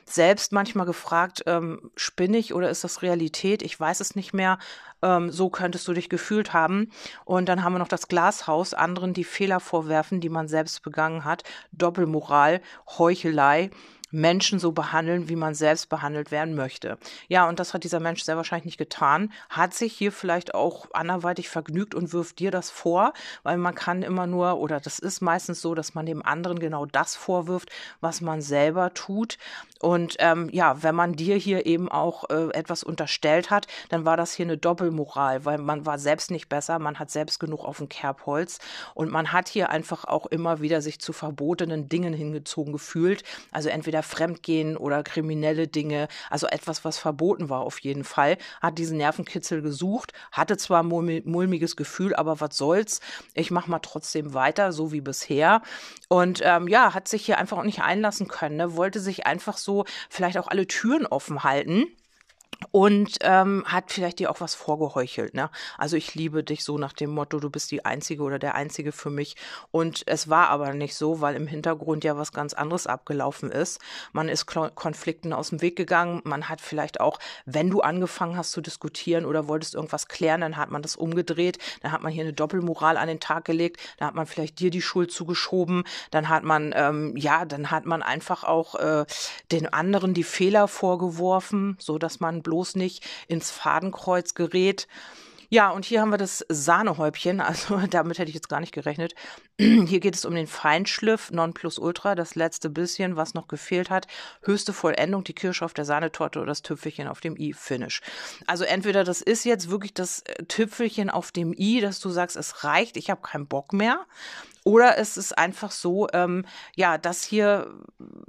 selbst 0.05 0.51
manchmal 0.51 0.85
gefragt, 0.85 1.43
ähm, 1.45 1.91
spinne 1.95 2.37
ich 2.37 2.53
oder 2.53 2.69
ist 2.69 2.83
das 2.83 3.01
Realität? 3.01 3.61
Ich 3.61 3.79
weiß 3.79 3.99
es 3.99 4.15
nicht 4.15 4.33
mehr. 4.33 4.59
Ähm, 5.01 5.31
so 5.31 5.49
könntest 5.49 5.87
du 5.87 5.93
dich 5.93 6.09
gefühlt 6.09 6.53
haben. 6.53 6.91
Und 7.25 7.47
dann 7.47 7.63
haben 7.63 7.73
wir 7.73 7.79
noch 7.79 7.87
das 7.87 8.07
Glashaus, 8.07 8.73
anderen 8.73 9.13
die 9.13 9.23
Fehler 9.23 9.59
vorwerfen, 9.59 10.19
die 10.19 10.29
man 10.29 10.47
selbst 10.47 10.83
begangen 10.83 11.23
hat, 11.23 11.43
Doppelmoral, 11.71 12.61
Heuchelei 12.97 13.71
Menschen 14.11 14.59
so 14.59 14.71
behandeln, 14.71 15.29
wie 15.29 15.35
man 15.35 15.55
selbst 15.55 15.89
behandelt 15.89 16.31
werden 16.31 16.55
möchte. 16.55 16.97
Ja, 17.27 17.47
und 17.47 17.59
das 17.59 17.73
hat 17.73 17.83
dieser 17.83 17.99
Mensch 17.99 18.23
sehr 18.23 18.37
wahrscheinlich 18.37 18.65
nicht 18.65 18.77
getan, 18.77 19.31
hat 19.49 19.73
sich 19.73 19.93
hier 19.93 20.11
vielleicht 20.11 20.53
auch 20.53 20.87
anderweitig 20.93 21.49
vergnügt 21.49 21.95
und 21.95 22.13
wirft 22.13 22.39
dir 22.39 22.51
das 22.51 22.69
vor, 22.69 23.13
weil 23.43 23.57
man 23.57 23.75
kann 23.75 24.03
immer 24.03 24.27
nur, 24.27 24.59
oder 24.59 24.79
das 24.79 24.99
ist 24.99 25.21
meistens 25.21 25.61
so, 25.61 25.75
dass 25.75 25.95
man 25.95 26.05
dem 26.05 26.25
anderen 26.25 26.59
genau 26.59 26.85
das 26.85 27.15
vorwirft, 27.15 27.69
was 28.01 28.21
man 28.21 28.41
selber 28.41 28.93
tut. 28.93 29.37
Und 29.79 30.15
ähm, 30.19 30.49
ja, 30.51 30.83
wenn 30.83 30.93
man 30.93 31.13
dir 31.13 31.35
hier 31.37 31.65
eben 31.65 31.89
auch 31.89 32.29
äh, 32.29 32.49
etwas 32.53 32.83
unterstellt 32.83 33.49
hat, 33.49 33.67
dann 33.89 34.05
war 34.05 34.17
das 34.17 34.33
hier 34.33 34.45
eine 34.45 34.57
Doppelmoral, 34.57 35.45
weil 35.45 35.57
man 35.57 35.85
war 35.85 35.97
selbst 35.97 36.29
nicht 36.29 36.49
besser, 36.49 36.77
man 36.79 36.99
hat 36.99 37.09
selbst 37.09 37.39
genug 37.39 37.65
auf 37.65 37.77
dem 37.77 37.89
Kerbholz 37.89 38.59
und 38.93 39.11
man 39.11 39.31
hat 39.31 39.49
hier 39.49 39.69
einfach 39.69 40.05
auch 40.05 40.27
immer 40.27 40.61
wieder 40.61 40.81
sich 40.81 40.99
zu 40.99 41.13
verbotenen 41.13 41.89
Dingen 41.89 42.13
hingezogen 42.13 42.73
gefühlt. 42.73 43.23
Also 43.51 43.69
entweder 43.69 44.00
entweder 44.01 44.03
Fremdgehen 44.03 44.77
oder 44.77 45.03
kriminelle 45.03 45.67
Dinge, 45.67 46.07
also 46.29 46.47
etwas, 46.47 46.83
was 46.83 46.97
verboten 46.97 47.49
war 47.49 47.61
auf 47.61 47.79
jeden 47.79 48.03
Fall, 48.03 48.37
hat 48.61 48.77
diesen 48.77 48.97
Nervenkitzel 48.97 49.61
gesucht, 49.61 50.13
hatte 50.31 50.57
zwar 50.57 50.83
mulmiges 50.83 51.75
Gefühl, 51.75 52.15
aber 52.15 52.39
was 52.39 52.57
soll's, 52.57 52.99
ich 53.33 53.51
mach 53.51 53.67
mal 53.67 53.79
trotzdem 53.79 54.33
weiter, 54.33 54.71
so 54.71 54.91
wie 54.91 55.01
bisher. 55.01 55.61
Und 56.09 56.41
ähm, 56.43 56.67
ja, 56.67 56.93
hat 56.93 57.07
sich 57.07 57.25
hier 57.25 57.37
einfach 57.37 57.57
auch 57.57 57.63
nicht 57.63 57.81
einlassen 57.81 58.27
können, 58.27 58.57
ne? 58.57 58.75
wollte 58.75 58.99
sich 58.99 59.25
einfach 59.25 59.57
so 59.57 59.85
vielleicht 60.09 60.37
auch 60.37 60.47
alle 60.47 60.67
Türen 60.67 61.05
offen 61.05 61.43
halten 61.43 61.85
und 62.71 63.17
ähm, 63.21 63.63
hat 63.65 63.91
vielleicht 63.91 64.19
dir 64.19 64.29
auch 64.29 64.39
was 64.39 64.53
vorgeheuchelt. 64.53 65.33
Ne? 65.33 65.49
Also 65.77 65.97
ich 65.97 66.15
liebe 66.15 66.43
dich 66.43 66.63
so 66.63 66.77
nach 66.77 66.93
dem 66.93 67.09
Motto, 67.09 67.39
du 67.39 67.49
bist 67.49 67.71
die 67.71 67.83
Einzige 67.85 68.23
oder 68.23 68.39
der 68.39 68.55
Einzige 68.55 68.91
für 68.91 69.09
mich. 69.09 69.35
Und 69.71 70.03
es 70.05 70.29
war 70.29 70.49
aber 70.49 70.73
nicht 70.73 70.95
so, 70.95 71.21
weil 71.21 71.35
im 71.35 71.47
Hintergrund 71.47 72.03
ja 72.03 72.17
was 72.17 72.31
ganz 72.31 72.53
anderes 72.53 72.87
abgelaufen 72.87 73.51
ist. 73.51 73.81
Man 74.13 74.29
ist 74.29 74.45
Konflikten 74.45 75.33
aus 75.33 75.49
dem 75.49 75.61
Weg 75.61 75.75
gegangen. 75.75 76.21
Man 76.23 76.49
hat 76.49 76.61
vielleicht 76.61 76.99
auch, 76.99 77.19
wenn 77.45 77.69
du 77.69 77.81
angefangen 77.81 78.37
hast 78.37 78.51
zu 78.51 78.61
diskutieren 78.61 79.25
oder 79.25 79.47
wolltest 79.47 79.75
irgendwas 79.75 80.07
klären, 80.07 80.41
dann 80.41 80.57
hat 80.57 80.71
man 80.71 80.81
das 80.81 80.95
umgedreht. 80.95 81.57
Dann 81.81 81.91
hat 81.91 82.03
man 82.03 82.11
hier 82.11 82.23
eine 82.23 82.33
Doppelmoral 82.33 82.97
an 82.97 83.07
den 83.07 83.19
Tag 83.19 83.45
gelegt. 83.45 83.81
Dann 83.97 84.07
hat 84.07 84.15
man 84.15 84.27
vielleicht 84.27 84.59
dir 84.59 84.69
die 84.69 84.81
Schuld 84.81 85.11
zugeschoben. 85.11 85.83
Dann 86.11 86.29
hat 86.29 86.43
man, 86.43 86.73
ähm, 86.75 87.17
ja, 87.17 87.45
dann 87.45 87.71
hat 87.71 87.85
man 87.85 88.03
einfach 88.03 88.43
auch 88.43 88.75
äh, 88.75 89.05
den 89.51 89.71
anderen 89.71 90.13
die 90.13 90.23
Fehler 90.23 90.67
vorgeworfen, 90.67 91.75
so 91.79 91.97
dass 91.97 92.19
man 92.19 92.40
bloß 92.41 92.75
nicht 92.75 93.03
ins 93.27 93.51
Fadenkreuz 93.51 94.33
gerät. 94.33 94.87
Ja, 95.53 95.71
und 95.71 95.83
hier 95.83 95.99
haben 95.99 96.11
wir 96.11 96.17
das 96.17 96.45
Sahnehäubchen, 96.47 97.41
also 97.41 97.75
damit 97.89 98.19
hätte 98.19 98.29
ich 98.29 98.35
jetzt 98.35 98.47
gar 98.47 98.61
nicht 98.61 98.71
gerechnet. 98.71 99.15
Hier 99.59 99.99
geht 99.99 100.15
es 100.15 100.23
um 100.23 100.33
den 100.33 100.47
Feinschliff 100.47 101.29
Nonplusultra, 101.29 102.15
das 102.15 102.35
letzte 102.35 102.69
bisschen, 102.69 103.17
was 103.17 103.33
noch 103.33 103.49
gefehlt 103.49 103.89
hat. 103.89 104.07
Höchste 104.43 104.71
Vollendung, 104.71 105.25
die 105.25 105.33
Kirsche 105.33 105.65
auf 105.65 105.73
der 105.73 105.83
Sahnetorte 105.83 106.39
oder 106.39 106.47
das 106.47 106.61
Tüpfelchen 106.61 107.09
auf 107.09 107.19
dem 107.19 107.35
i-Finish. 107.35 107.99
Also 108.47 108.63
entweder 108.63 109.03
das 109.03 109.21
ist 109.21 109.43
jetzt 109.43 109.69
wirklich 109.69 109.93
das 109.93 110.21
äh, 110.21 110.45
Tüpfelchen 110.45 111.09
auf 111.09 111.33
dem 111.33 111.51
i, 111.51 111.81
dass 111.81 111.99
du 111.99 112.07
sagst, 112.07 112.37
es 112.37 112.63
reicht, 112.63 112.95
ich 112.95 113.09
habe 113.09 113.21
keinen 113.21 113.47
Bock 113.47 113.73
mehr. 113.73 114.05
Oder 114.63 114.97
es 114.99 115.17
ist 115.17 115.37
einfach 115.37 115.71
so, 115.71 116.07
ähm, 116.13 116.45
ja, 116.77 116.97
dass 116.97 117.25
hier 117.25 117.73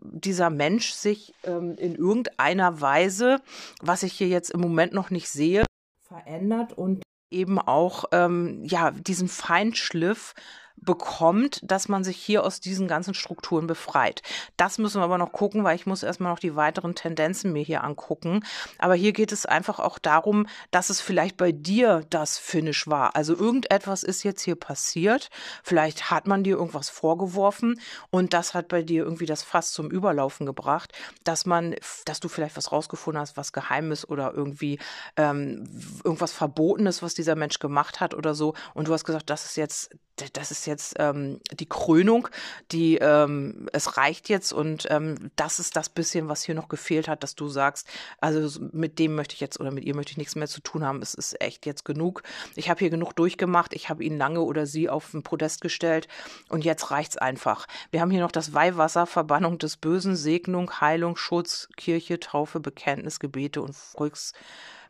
dieser 0.00 0.50
Mensch 0.50 0.90
sich 0.90 1.34
ähm, 1.44 1.76
in 1.78 1.94
irgendeiner 1.94 2.80
Weise, 2.80 3.40
was 3.80 4.02
ich 4.02 4.12
hier 4.12 4.28
jetzt 4.28 4.50
im 4.50 4.60
Moment 4.60 4.92
noch 4.92 5.10
nicht 5.10 5.28
sehe, 5.28 5.62
verändert 6.00 6.72
und 6.72 7.04
eben 7.32 7.58
auch 7.58 8.04
ähm, 8.12 8.62
ja 8.64 8.90
diesen 8.90 9.28
Feinschliff 9.28 10.34
bekommt, 10.76 11.60
dass 11.62 11.88
man 11.88 12.04
sich 12.04 12.16
hier 12.16 12.44
aus 12.44 12.60
diesen 12.60 12.88
ganzen 12.88 13.14
Strukturen 13.14 13.66
befreit. 13.66 14.22
Das 14.56 14.78
müssen 14.78 15.00
wir 15.00 15.04
aber 15.04 15.18
noch 15.18 15.32
gucken, 15.32 15.64
weil 15.64 15.76
ich 15.76 15.86
muss 15.86 16.02
erstmal 16.02 16.32
noch 16.32 16.38
die 16.38 16.56
weiteren 16.56 16.94
Tendenzen 16.94 17.52
mir 17.52 17.62
hier 17.62 17.84
angucken. 17.84 18.44
Aber 18.78 18.94
hier 18.94 19.12
geht 19.12 19.32
es 19.32 19.46
einfach 19.46 19.78
auch 19.78 19.98
darum, 19.98 20.46
dass 20.70 20.90
es 20.90 21.00
vielleicht 21.00 21.36
bei 21.36 21.52
dir 21.52 22.04
das 22.10 22.38
Finish 22.38 22.86
war. 22.88 23.14
Also 23.14 23.36
irgendetwas 23.36 24.02
ist 24.02 24.22
jetzt 24.22 24.42
hier 24.42 24.56
passiert. 24.56 25.30
Vielleicht 25.62 26.10
hat 26.10 26.26
man 26.26 26.44
dir 26.44 26.56
irgendwas 26.56 26.90
vorgeworfen 26.90 27.80
und 28.10 28.32
das 28.32 28.54
hat 28.54 28.68
bei 28.68 28.82
dir 28.82 29.04
irgendwie 29.04 29.26
das 29.26 29.42
Fass 29.42 29.72
zum 29.72 29.90
Überlaufen 29.90 30.46
gebracht, 30.46 30.92
dass 31.24 31.46
man, 31.46 31.74
dass 32.04 32.20
du 32.20 32.28
vielleicht 32.28 32.56
was 32.56 32.72
rausgefunden 32.72 33.20
hast, 33.20 33.36
was 33.36 33.52
Geheimes 33.52 34.08
oder 34.08 34.32
irgendwie 34.34 34.78
ähm, 35.16 35.68
irgendwas 36.04 36.32
Verbotenes, 36.32 37.02
was 37.02 37.14
dieser 37.14 37.36
Mensch 37.36 37.58
gemacht 37.58 38.00
hat 38.00 38.14
oder 38.14 38.34
so. 38.34 38.54
Und 38.74 38.88
du 38.88 38.92
hast 38.92 39.04
gesagt, 39.04 39.30
das 39.30 39.44
ist 39.44 39.56
jetzt 39.56 39.90
das 40.32 40.50
ist 40.50 40.66
jetzt 40.66 40.96
ähm, 40.98 41.40
die 41.52 41.68
Krönung, 41.68 42.28
die 42.70 42.96
ähm, 42.96 43.68
es 43.72 43.96
reicht 43.96 44.28
jetzt 44.28 44.52
und 44.52 44.86
ähm, 44.90 45.30
das 45.36 45.58
ist 45.58 45.76
das 45.76 45.88
bisschen, 45.88 46.28
was 46.28 46.42
hier 46.42 46.54
noch 46.54 46.68
gefehlt 46.68 47.08
hat, 47.08 47.22
dass 47.22 47.34
du 47.34 47.48
sagst, 47.48 47.88
also 48.20 48.60
mit 48.72 48.98
dem 48.98 49.14
möchte 49.14 49.34
ich 49.34 49.40
jetzt 49.40 49.60
oder 49.60 49.70
mit 49.70 49.84
ihr 49.84 49.94
möchte 49.94 50.12
ich 50.12 50.18
nichts 50.18 50.36
mehr 50.36 50.48
zu 50.48 50.60
tun 50.60 50.84
haben. 50.84 51.02
Es 51.02 51.14
ist 51.14 51.40
echt 51.40 51.66
jetzt 51.66 51.84
genug. 51.84 52.22
Ich 52.54 52.70
habe 52.70 52.78
hier 52.78 52.90
genug 52.90 53.14
durchgemacht. 53.14 53.74
Ich 53.74 53.88
habe 53.88 54.04
ihn 54.04 54.18
lange 54.18 54.40
oder 54.40 54.66
sie 54.66 54.88
auf 54.88 55.10
den 55.10 55.22
Podest 55.22 55.60
gestellt 55.60 56.08
und 56.48 56.64
jetzt 56.64 56.90
reicht's 56.90 57.16
einfach. 57.16 57.66
Wir 57.90 58.00
haben 58.00 58.10
hier 58.10 58.20
noch 58.20 58.32
das 58.32 58.54
Weihwasser, 58.54 59.06
Verbannung 59.06 59.58
des 59.58 59.76
Bösen, 59.76 60.16
Segnung, 60.16 60.80
Heilung, 60.80 61.16
Schutz, 61.16 61.68
Kirche, 61.76 62.20
Taufe, 62.20 62.60
Bekenntnis, 62.60 63.20
Gebete 63.20 63.62
und 63.62 63.74
Volks 63.74 64.32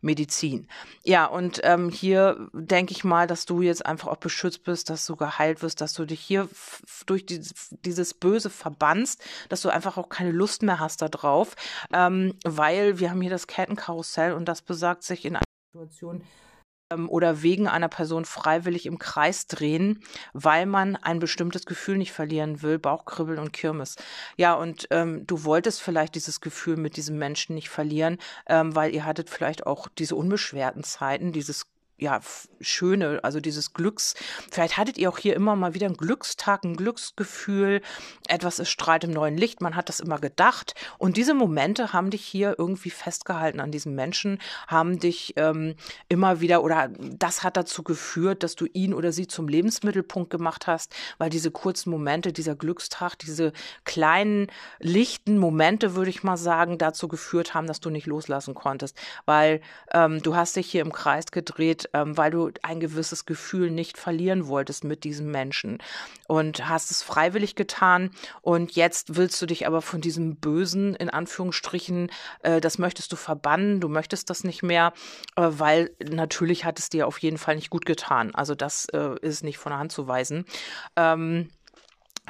Medizin. 0.03 0.69
Ja, 1.05 1.27
und 1.27 1.61
ähm, 1.63 1.89
hier 1.89 2.49
denke 2.53 2.93
ich 2.93 3.05
mal, 3.05 3.27
dass 3.27 3.47
du 3.47 3.63
jetzt 3.63 3.87
einfach 3.87 4.09
auch 4.09 4.17
beschützt 4.17 4.65
bist, 4.65 4.91
dass 4.91 5.07
du 5.07 5.17
geheilt 5.17 5.63
wirst, 5.63 5.81
dass 5.81 5.95
du 5.95 6.05
dich 6.05 6.21
hier 6.21 6.49
durch 7.07 7.25
dieses, 7.25 7.71
dieses 7.85 8.13
Böse 8.13 8.51
verbannst, 8.51 9.25
dass 9.49 9.63
du 9.63 9.71
einfach 9.71 9.97
auch 9.97 10.09
keine 10.09 10.33
Lust 10.33 10.63
mehr 10.63 10.81
hast 10.81 11.03
darauf, 11.03 11.55
ähm, 11.93 12.35
weil 12.45 12.99
wir 12.99 13.11
haben 13.11 13.21
hier 13.21 13.31
das 13.31 13.47
Kettenkarussell 13.47 14.33
und 14.33 14.47
das 14.47 14.61
besagt 14.61 15.05
sich 15.05 15.25
in 15.25 15.37
einer 15.37 15.45
Situation, 15.73 16.23
oder 17.09 17.43
wegen 17.43 17.69
einer 17.69 17.89
Person 17.89 18.25
freiwillig 18.25 18.87
im 18.87 18.99
Kreis 18.99 19.47
drehen, 19.47 20.03
weil 20.33 20.67
man 20.67 20.97
ein 20.97 21.19
bestimmtes 21.19 21.67
Gefühl 21.67 21.99
nicht 21.99 22.13
verlieren 22.13 22.63
will, 22.63 22.79
Bauchkribbeln 22.79 23.39
und 23.39 23.53
Kirmes. 23.53 23.97
Ja, 24.37 24.55
und 24.55 24.87
ähm, 24.91 25.27
du 25.27 25.45
wolltest 25.45 25.83
vielleicht 25.83 26.15
dieses 26.15 26.41
Gefühl 26.41 26.77
mit 26.77 26.97
diesem 26.97 27.19
Menschen 27.19 27.55
nicht 27.55 27.69
verlieren, 27.69 28.19
ähm, 28.47 28.75
weil 28.75 28.95
ihr 28.95 29.05
hattet 29.05 29.31
vielleicht 29.31 29.67
auch 29.67 29.89
diese 29.89 30.17
unbeschwerten 30.17 30.85
Zeiten, 30.85 31.33
dieses 31.33 31.72
ja, 32.03 32.21
schöne, 32.61 33.21
also 33.23 33.41
dieses 33.41 33.73
Glücks. 33.73 34.15
Vielleicht 34.51 34.77
hattet 34.77 34.99
ihr 34.99 35.09
auch 35.09 35.19
hier 35.19 35.35
immer 35.37 35.57
mal 35.57 35.75
wieder 35.75 35.87
einen 35.87 35.97
Glückstag, 35.97 36.65
ein 36.65 36.77
Glücksgefühl, 36.77 37.81
etwas 38.29 38.59
ist 38.59 38.71
strahlt 38.71 39.05
im 39.05 39.13
neuen 39.13 39.37
Licht, 39.39 39.61
man 39.61 39.77
hat 39.77 39.89
das 39.89 40.01
immer 40.01 40.19
gedacht. 40.19 40.75
Und 40.99 41.17
diese 41.17 41.35
Momente 41.35 41.93
haben 41.93 42.11
dich 42.11 42.25
hier 42.25 42.57
irgendwie 42.59 42.91
festgehalten 42.91 43.61
an 43.61 43.71
diesem 43.71 43.95
Menschen, 43.95 44.41
haben 44.67 44.99
dich 44.99 45.35
ähm, 45.37 45.77
immer 46.09 46.41
wieder, 46.41 46.65
oder 46.65 46.91
das 46.99 47.45
hat 47.45 47.57
dazu 47.57 47.83
geführt, 47.85 48.43
dass 48.43 48.57
du 48.57 48.67
ihn 48.73 48.95
oder 48.95 49.13
sie 49.13 49.29
zum 49.29 49.47
Lebensmittelpunkt 49.47 50.31
gemacht 50.31 50.67
hast, 50.67 50.95
weil 51.19 51.31
diese 51.31 51.51
kurzen 51.53 51.91
Momente, 51.91 52.33
dieser 52.33 52.57
Glückstag, 52.57 53.17
diese 53.19 53.53
kleinen, 53.85 54.49
lichten 54.81 55.39
Momente, 55.39 55.95
würde 55.95 56.11
ich 56.11 56.25
mal 56.25 56.37
sagen, 56.37 56.79
dazu 56.79 57.07
geführt 57.07 57.55
haben, 57.55 57.69
dass 57.69 57.81
du 57.81 57.91
nicht 57.91 58.07
loslassen 58.07 58.55
konntest. 58.55 58.97
Weil 59.25 59.61
ähm, 59.93 60.21
du 60.21 60.35
hast 60.35 60.57
dich 60.57 60.69
hier 60.69 60.83
im 60.83 60.93
Kreis 60.93 61.27
gedreht, 61.27 61.92
ähm, 61.93 62.17
weil 62.17 62.31
du 62.31 62.51
ein 62.63 62.81
gewisses 62.81 63.27
Gefühl 63.27 63.71
nicht 63.71 63.99
verlieren 63.99 64.47
wolltest 64.47 64.85
mit 64.85 65.05
diesem 65.05 65.31
Menschen 65.31 65.79
und 66.29 66.69
hast 66.69 66.91
es 66.91 67.03
freiwillig 67.03 67.55
getan 67.55 68.11
und 68.41 68.73
jetzt 68.73 69.17
willst 69.17 69.41
du 69.43 69.47
dich 69.47 69.67
aber 69.67 69.83
von 69.83 70.01
diesem 70.01 70.37
Bösen 70.37 70.95
in 70.95 71.11
Anführungsstrichen, 71.11 72.11
äh, 72.43 72.61
das 72.61 72.79
möchtest 72.79 73.13
du 73.13 73.17
verbannen, 73.17 73.81
du 73.81 73.89
möchtest 73.89 74.31
das 74.31 74.45
nicht 74.45 74.63
mehr, 74.63 74.93
äh, 75.37 75.49
weil 75.49 75.91
natürlich 76.03 76.65
hat 76.65 76.79
es 76.79 76.89
dir 76.89 77.07
auf 77.07 77.19
jeden 77.19 77.39
Fall 77.39 77.57
nicht 77.57 77.71
gut 77.71 77.87
getan. 77.87 78.35
Also 78.35 78.55
das 78.55 78.87
äh, 78.87 79.17
ist 79.21 79.45
nicht 79.45 79.59
von 79.59 79.71
der 79.71 79.79
Hand 79.79 79.93
zu 79.93 80.09
weisen. 80.09 80.45
Ähm, 80.97 81.49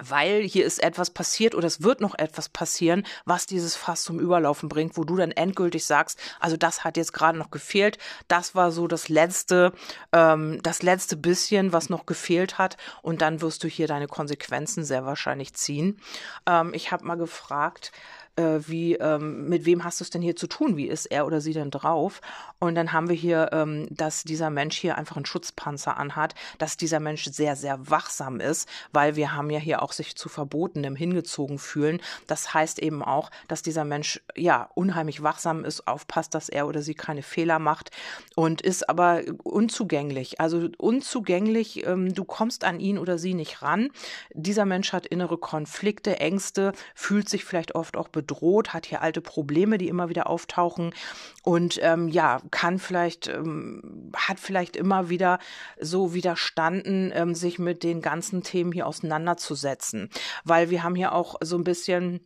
weil 0.00 0.42
hier 0.42 0.64
ist 0.64 0.82
etwas 0.82 1.10
passiert 1.10 1.54
oder 1.54 1.66
es 1.66 1.82
wird 1.82 2.00
noch 2.00 2.18
etwas 2.18 2.48
passieren, 2.48 3.04
was 3.24 3.46
dieses 3.46 3.76
Fass 3.76 4.02
zum 4.02 4.18
Überlaufen 4.18 4.68
bringt, 4.68 4.96
wo 4.96 5.04
du 5.04 5.16
dann 5.16 5.32
endgültig 5.32 5.84
sagst, 5.84 6.18
also 6.40 6.56
das 6.56 6.84
hat 6.84 6.96
jetzt 6.96 7.12
gerade 7.12 7.36
noch 7.36 7.50
gefehlt, 7.50 7.98
das 8.28 8.54
war 8.54 8.72
so 8.72 8.86
das 8.86 9.08
letzte, 9.08 9.72
ähm, 10.12 10.60
das 10.62 10.82
letzte 10.82 11.16
bisschen, 11.16 11.72
was 11.72 11.90
noch 11.90 12.06
gefehlt 12.06 12.58
hat 12.58 12.76
und 13.02 13.20
dann 13.20 13.40
wirst 13.42 13.64
du 13.64 13.68
hier 13.68 13.86
deine 13.86 14.08
Konsequenzen 14.08 14.84
sehr 14.84 15.04
wahrscheinlich 15.04 15.54
ziehen. 15.54 16.00
Ähm, 16.46 16.72
ich 16.74 16.90
habe 16.90 17.04
mal 17.04 17.16
gefragt, 17.16 17.92
äh, 18.36 18.60
wie, 18.66 18.94
ähm, 18.94 19.48
mit 19.48 19.66
wem 19.66 19.84
hast 19.84 20.00
du 20.00 20.04
es 20.04 20.10
denn 20.10 20.22
hier 20.22 20.36
zu 20.36 20.46
tun? 20.46 20.76
Wie 20.76 20.88
ist 20.88 21.06
er 21.06 21.26
oder 21.26 21.40
sie 21.40 21.52
denn 21.52 21.70
drauf? 21.70 22.20
Und 22.58 22.74
dann 22.76 22.92
haben 22.92 23.08
wir 23.08 23.16
hier, 23.16 23.50
ähm, 23.52 23.86
dass 23.90 24.24
dieser 24.24 24.48
Mensch 24.48 24.78
hier 24.78 24.96
einfach 24.96 25.16
einen 25.16 25.26
Schutzpanzer 25.26 25.98
anhat, 25.98 26.34
dass 26.58 26.76
dieser 26.76 27.00
Mensch 27.00 27.24
sehr, 27.26 27.56
sehr 27.56 27.90
wachsam 27.90 28.40
ist, 28.40 28.68
weil 28.92 29.16
wir 29.16 29.34
haben 29.34 29.50
ja 29.50 29.58
hier 29.58 29.82
auch 29.82 29.92
sich 29.92 30.16
zu 30.16 30.28
Verbotenem 30.30 30.96
hingezogen 30.96 31.58
fühlen. 31.58 32.00
Das 32.26 32.54
heißt 32.54 32.78
eben 32.78 33.02
auch, 33.02 33.30
dass 33.48 33.62
dieser 33.62 33.84
Mensch 33.84 34.22
ja 34.34 34.70
unheimlich 34.74 35.22
wachsam 35.22 35.64
ist, 35.64 35.86
aufpasst, 35.86 36.34
dass 36.34 36.48
er 36.48 36.66
oder 36.66 36.80
sie 36.80 36.94
keine 36.94 37.22
Fehler 37.22 37.58
macht 37.58 37.90
und 38.34 38.62
ist 38.62 38.88
aber 38.88 39.22
unzugänglich. 39.42 40.40
Also 40.40 40.70
unzugänglich, 40.78 41.86
ähm, 41.86 42.14
du 42.14 42.24
kommst 42.24 42.64
an 42.64 42.80
ihn 42.80 42.98
oder 42.98 43.18
sie 43.18 43.34
nicht 43.34 43.60
ran. 43.60 43.90
Dieser 44.32 44.64
Mensch 44.64 44.94
hat 44.94 45.06
innere 45.06 45.36
Konflikte, 45.36 46.18
Ängste, 46.18 46.72
fühlt 46.94 47.28
sich 47.28 47.44
vielleicht 47.44 47.74
oft 47.74 47.96
auch 47.96 48.08
bedroht 48.08 48.21
bedroht, 48.22 48.72
hat 48.72 48.86
hier 48.86 49.02
alte 49.02 49.20
Probleme, 49.20 49.78
die 49.78 49.88
immer 49.88 50.08
wieder 50.08 50.28
auftauchen 50.28 50.94
und 51.42 51.78
ähm, 51.82 52.08
ja, 52.08 52.40
kann 52.50 52.78
vielleicht, 52.78 53.28
ähm, 53.28 54.10
hat 54.16 54.38
vielleicht 54.38 54.76
immer 54.76 55.08
wieder 55.08 55.38
so 55.80 56.14
widerstanden, 56.14 57.12
ähm, 57.14 57.34
sich 57.34 57.58
mit 57.58 57.82
den 57.82 58.00
ganzen 58.00 58.42
Themen 58.42 58.72
hier 58.72 58.86
auseinanderzusetzen. 58.86 60.08
Weil 60.44 60.70
wir 60.70 60.82
haben 60.82 60.94
hier 60.94 61.12
auch 61.12 61.36
so 61.42 61.56
ein 61.56 61.64
bisschen 61.64 62.20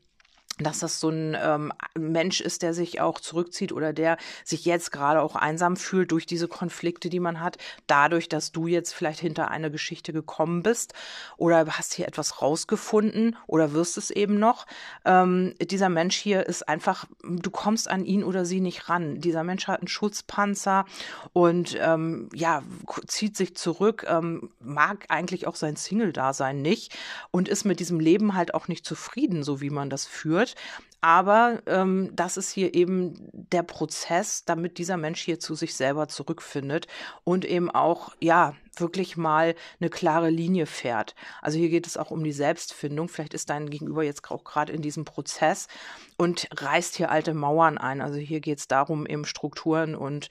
dass 0.58 0.78
das 0.78 1.00
so 1.00 1.10
ein 1.10 1.36
ähm, 1.38 1.72
Mensch 1.98 2.40
ist, 2.40 2.62
der 2.62 2.72
sich 2.72 3.00
auch 3.00 3.20
zurückzieht 3.20 3.72
oder 3.72 3.92
der 3.92 4.16
sich 4.44 4.64
jetzt 4.64 4.90
gerade 4.90 5.20
auch 5.20 5.36
einsam 5.36 5.76
fühlt 5.76 6.12
durch 6.12 6.24
diese 6.24 6.48
Konflikte, 6.48 7.10
die 7.10 7.20
man 7.20 7.40
hat, 7.40 7.58
dadurch, 7.86 8.28
dass 8.28 8.52
du 8.52 8.66
jetzt 8.66 8.94
vielleicht 8.94 9.20
hinter 9.20 9.50
eine 9.50 9.70
Geschichte 9.70 10.14
gekommen 10.14 10.62
bist 10.62 10.94
oder 11.36 11.66
hast 11.66 11.92
hier 11.92 12.08
etwas 12.08 12.40
rausgefunden 12.40 13.36
oder 13.46 13.72
wirst 13.72 13.98
es 13.98 14.10
eben 14.10 14.38
noch. 14.38 14.66
Ähm, 15.04 15.54
dieser 15.60 15.90
Mensch 15.90 16.16
hier 16.16 16.46
ist 16.46 16.66
einfach, 16.68 17.04
du 17.22 17.50
kommst 17.50 17.88
an 17.88 18.06
ihn 18.06 18.24
oder 18.24 18.46
sie 18.46 18.60
nicht 18.60 18.88
ran. 18.88 19.20
Dieser 19.20 19.44
Mensch 19.44 19.68
hat 19.68 19.80
einen 19.80 19.88
Schutzpanzer 19.88 20.86
und 21.34 21.76
ähm, 21.78 22.30
ja, 22.32 22.62
zieht 23.06 23.36
sich 23.36 23.56
zurück, 23.56 24.06
ähm, 24.08 24.50
mag 24.60 25.04
eigentlich 25.08 25.46
auch 25.46 25.56
sein 25.56 25.76
Single-Dasein 25.76 26.62
nicht 26.62 26.96
und 27.30 27.48
ist 27.48 27.64
mit 27.64 27.78
diesem 27.78 28.00
Leben 28.00 28.34
halt 28.34 28.54
auch 28.54 28.68
nicht 28.68 28.86
zufrieden, 28.86 29.42
so 29.42 29.60
wie 29.60 29.70
man 29.70 29.90
das 29.90 30.06
führt 30.06 30.45
wird. 30.46 30.54
Aber 31.02 31.62
ähm, 31.66 32.10
das 32.14 32.36
ist 32.36 32.50
hier 32.50 32.74
eben 32.74 33.28
der 33.32 33.62
Prozess, 33.62 34.44
damit 34.44 34.78
dieser 34.78 34.96
Mensch 34.96 35.20
hier 35.20 35.38
zu 35.38 35.54
sich 35.54 35.74
selber 35.74 36.08
zurückfindet 36.08 36.88
und 37.22 37.44
eben 37.44 37.70
auch, 37.70 38.14
ja, 38.20 38.54
wirklich 38.78 39.16
mal 39.16 39.54
eine 39.80 39.88
klare 39.88 40.30
Linie 40.30 40.66
fährt. 40.66 41.14
Also 41.40 41.58
hier 41.58 41.68
geht 41.68 41.86
es 41.86 41.96
auch 41.96 42.10
um 42.10 42.24
die 42.24 42.32
Selbstfindung. 42.32 43.08
Vielleicht 43.08 43.34
ist 43.34 43.48
dein 43.50 43.70
Gegenüber 43.70 44.02
jetzt 44.02 44.30
auch 44.30 44.44
gerade 44.44 44.72
in 44.72 44.82
diesem 44.82 45.04
Prozess 45.04 45.68
und 46.16 46.48
reißt 46.50 46.96
hier 46.96 47.10
alte 47.10 47.34
Mauern 47.34 47.78
ein. 47.78 48.00
Also 48.02 48.18
hier 48.18 48.40
geht 48.40 48.58
es 48.58 48.68
darum, 48.68 49.06
eben 49.06 49.24
Strukturen 49.24 49.94
und 49.94 50.28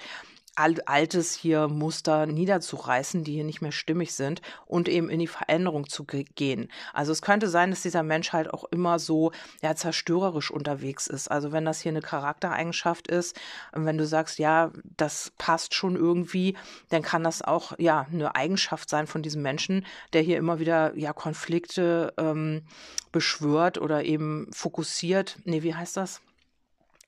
Altes 0.57 1.33
hier 1.33 1.67
Muster 1.67 2.25
niederzureißen, 2.25 3.23
die 3.23 3.33
hier 3.33 3.43
nicht 3.43 3.61
mehr 3.61 3.71
stimmig 3.71 4.13
sind 4.13 4.41
und 4.65 4.87
eben 4.87 5.09
in 5.09 5.19
die 5.19 5.27
Veränderung 5.27 5.89
zu 5.89 6.05
gehen. 6.05 6.71
Also 6.93 7.11
es 7.11 7.21
könnte 7.21 7.47
sein, 7.47 7.69
dass 7.69 7.81
dieser 7.81 8.03
Mensch 8.03 8.33
halt 8.33 8.53
auch 8.53 8.63
immer 8.65 8.99
so 8.99 9.31
ja 9.61 9.75
zerstörerisch 9.75 10.51
unterwegs 10.51 11.07
ist. 11.07 11.29
Also 11.29 11.51
wenn 11.51 11.65
das 11.65 11.81
hier 11.81 11.91
eine 11.91 12.01
Charaktereigenschaft 12.01 13.07
ist, 13.07 13.39
wenn 13.73 13.97
du 13.97 14.05
sagst, 14.05 14.39
ja, 14.39 14.71
das 14.97 15.31
passt 15.37 15.73
schon 15.73 15.95
irgendwie, 15.95 16.55
dann 16.89 17.01
kann 17.01 17.23
das 17.23 17.41
auch 17.41 17.77
ja 17.77 18.07
eine 18.11 18.35
Eigenschaft 18.35 18.89
sein 18.89 19.07
von 19.07 19.21
diesem 19.21 19.41
Menschen, 19.41 19.85
der 20.13 20.21
hier 20.21 20.37
immer 20.37 20.59
wieder 20.59 20.95
ja 20.97 21.13
Konflikte 21.13 22.13
ähm, 22.17 22.63
beschwört 23.11 23.77
oder 23.77 24.03
eben 24.03 24.47
fokussiert. 24.51 25.37
Nee, 25.43 25.63
wie 25.63 25.75
heißt 25.75 25.97
das? 25.97 26.21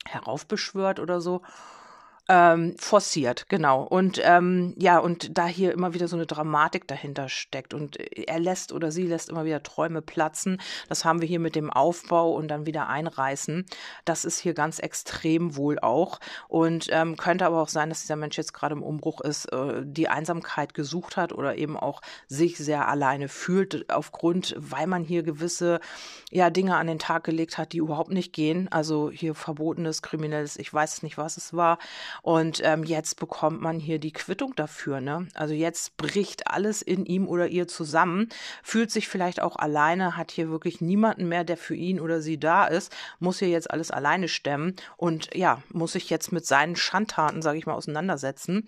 Heraufbeschwört 0.05 0.99
oder 0.99 1.21
so. 1.21 1.41
Ähm, 2.29 2.75
forciert, 2.77 3.47
genau. 3.47 3.83
Und 3.83 4.19
ähm, 4.21 4.73
ja, 4.77 4.99
und 4.99 5.37
da 5.37 5.47
hier 5.47 5.71
immer 5.71 5.93
wieder 5.93 6.09
so 6.09 6.17
eine 6.17 6.25
Dramatik 6.25 6.85
dahinter 6.85 7.29
steckt 7.29 7.73
und 7.73 7.95
er 7.95 8.39
lässt 8.39 8.73
oder 8.73 8.91
sie 8.91 9.07
lässt 9.07 9.29
immer 9.29 9.45
wieder 9.45 9.63
Träume 9.63 10.01
platzen. 10.01 10.59
Das 10.89 11.05
haben 11.05 11.21
wir 11.21 11.27
hier 11.27 11.39
mit 11.39 11.55
dem 11.55 11.69
Aufbau 11.69 12.33
und 12.33 12.49
dann 12.49 12.65
wieder 12.65 12.89
einreißen. 12.89 13.65
Das 14.03 14.25
ist 14.25 14.39
hier 14.39 14.53
ganz 14.53 14.79
extrem 14.79 15.55
wohl 15.55 15.79
auch. 15.79 16.19
Und 16.49 16.89
ähm, 16.91 17.15
könnte 17.15 17.45
aber 17.45 17.61
auch 17.61 17.69
sein, 17.69 17.87
dass 17.87 18.01
dieser 18.01 18.17
Mensch 18.17 18.37
jetzt 18.37 18.53
gerade 18.53 18.75
im 18.75 18.83
Umbruch 18.83 19.21
ist, 19.21 19.45
äh, 19.53 19.83
die 19.85 20.09
Einsamkeit 20.09 20.73
gesucht 20.73 21.15
hat 21.15 21.31
oder 21.31 21.55
eben 21.55 21.77
auch 21.77 22.01
sich 22.27 22.57
sehr 22.57 22.89
alleine 22.89 23.29
fühlt, 23.29 23.89
aufgrund, 23.89 24.53
weil 24.57 24.87
man 24.87 25.05
hier 25.05 25.23
gewisse 25.23 25.79
ja, 26.29 26.49
Dinge 26.49 26.75
an 26.75 26.87
den 26.87 26.99
Tag 26.99 27.23
gelegt 27.23 27.57
hat, 27.57 27.71
die 27.71 27.77
überhaupt 27.77 28.11
nicht 28.11 28.33
gehen. 28.33 28.67
Also 28.69 29.11
hier 29.11 29.33
verbotenes, 29.33 30.01
kriminelles, 30.01 30.57
ich 30.57 30.73
weiß 30.73 31.03
nicht, 31.03 31.17
was 31.17 31.37
es 31.37 31.53
war. 31.53 31.77
Und 32.21 32.61
ähm, 32.63 32.83
jetzt 32.83 33.19
bekommt 33.19 33.61
man 33.61 33.79
hier 33.79 33.99
die 33.99 34.13
Quittung 34.13 34.55
dafür. 34.55 35.01
Ne? 35.01 35.27
Also 35.33 35.53
jetzt 35.53 35.97
bricht 35.97 36.47
alles 36.47 36.81
in 36.81 37.05
ihm 37.05 37.27
oder 37.27 37.47
ihr 37.47 37.67
zusammen, 37.67 38.29
fühlt 38.63 38.91
sich 38.91 39.07
vielleicht 39.07 39.41
auch 39.41 39.55
alleine, 39.55 40.17
hat 40.17 40.31
hier 40.31 40.49
wirklich 40.49 40.81
niemanden 40.81 41.27
mehr, 41.27 41.43
der 41.43 41.57
für 41.57 41.75
ihn 41.75 41.99
oder 41.99 42.21
sie 42.21 42.39
da 42.39 42.65
ist, 42.65 42.95
muss 43.19 43.39
hier 43.39 43.49
jetzt 43.49 43.71
alles 43.71 43.91
alleine 43.91 44.27
stemmen 44.27 44.75
und 44.95 45.33
ja, 45.35 45.61
muss 45.71 45.93
sich 45.93 46.09
jetzt 46.09 46.31
mit 46.31 46.45
seinen 46.45 46.75
Schandtaten, 46.75 47.41
sage 47.41 47.57
ich 47.57 47.65
mal, 47.65 47.73
auseinandersetzen. 47.73 48.67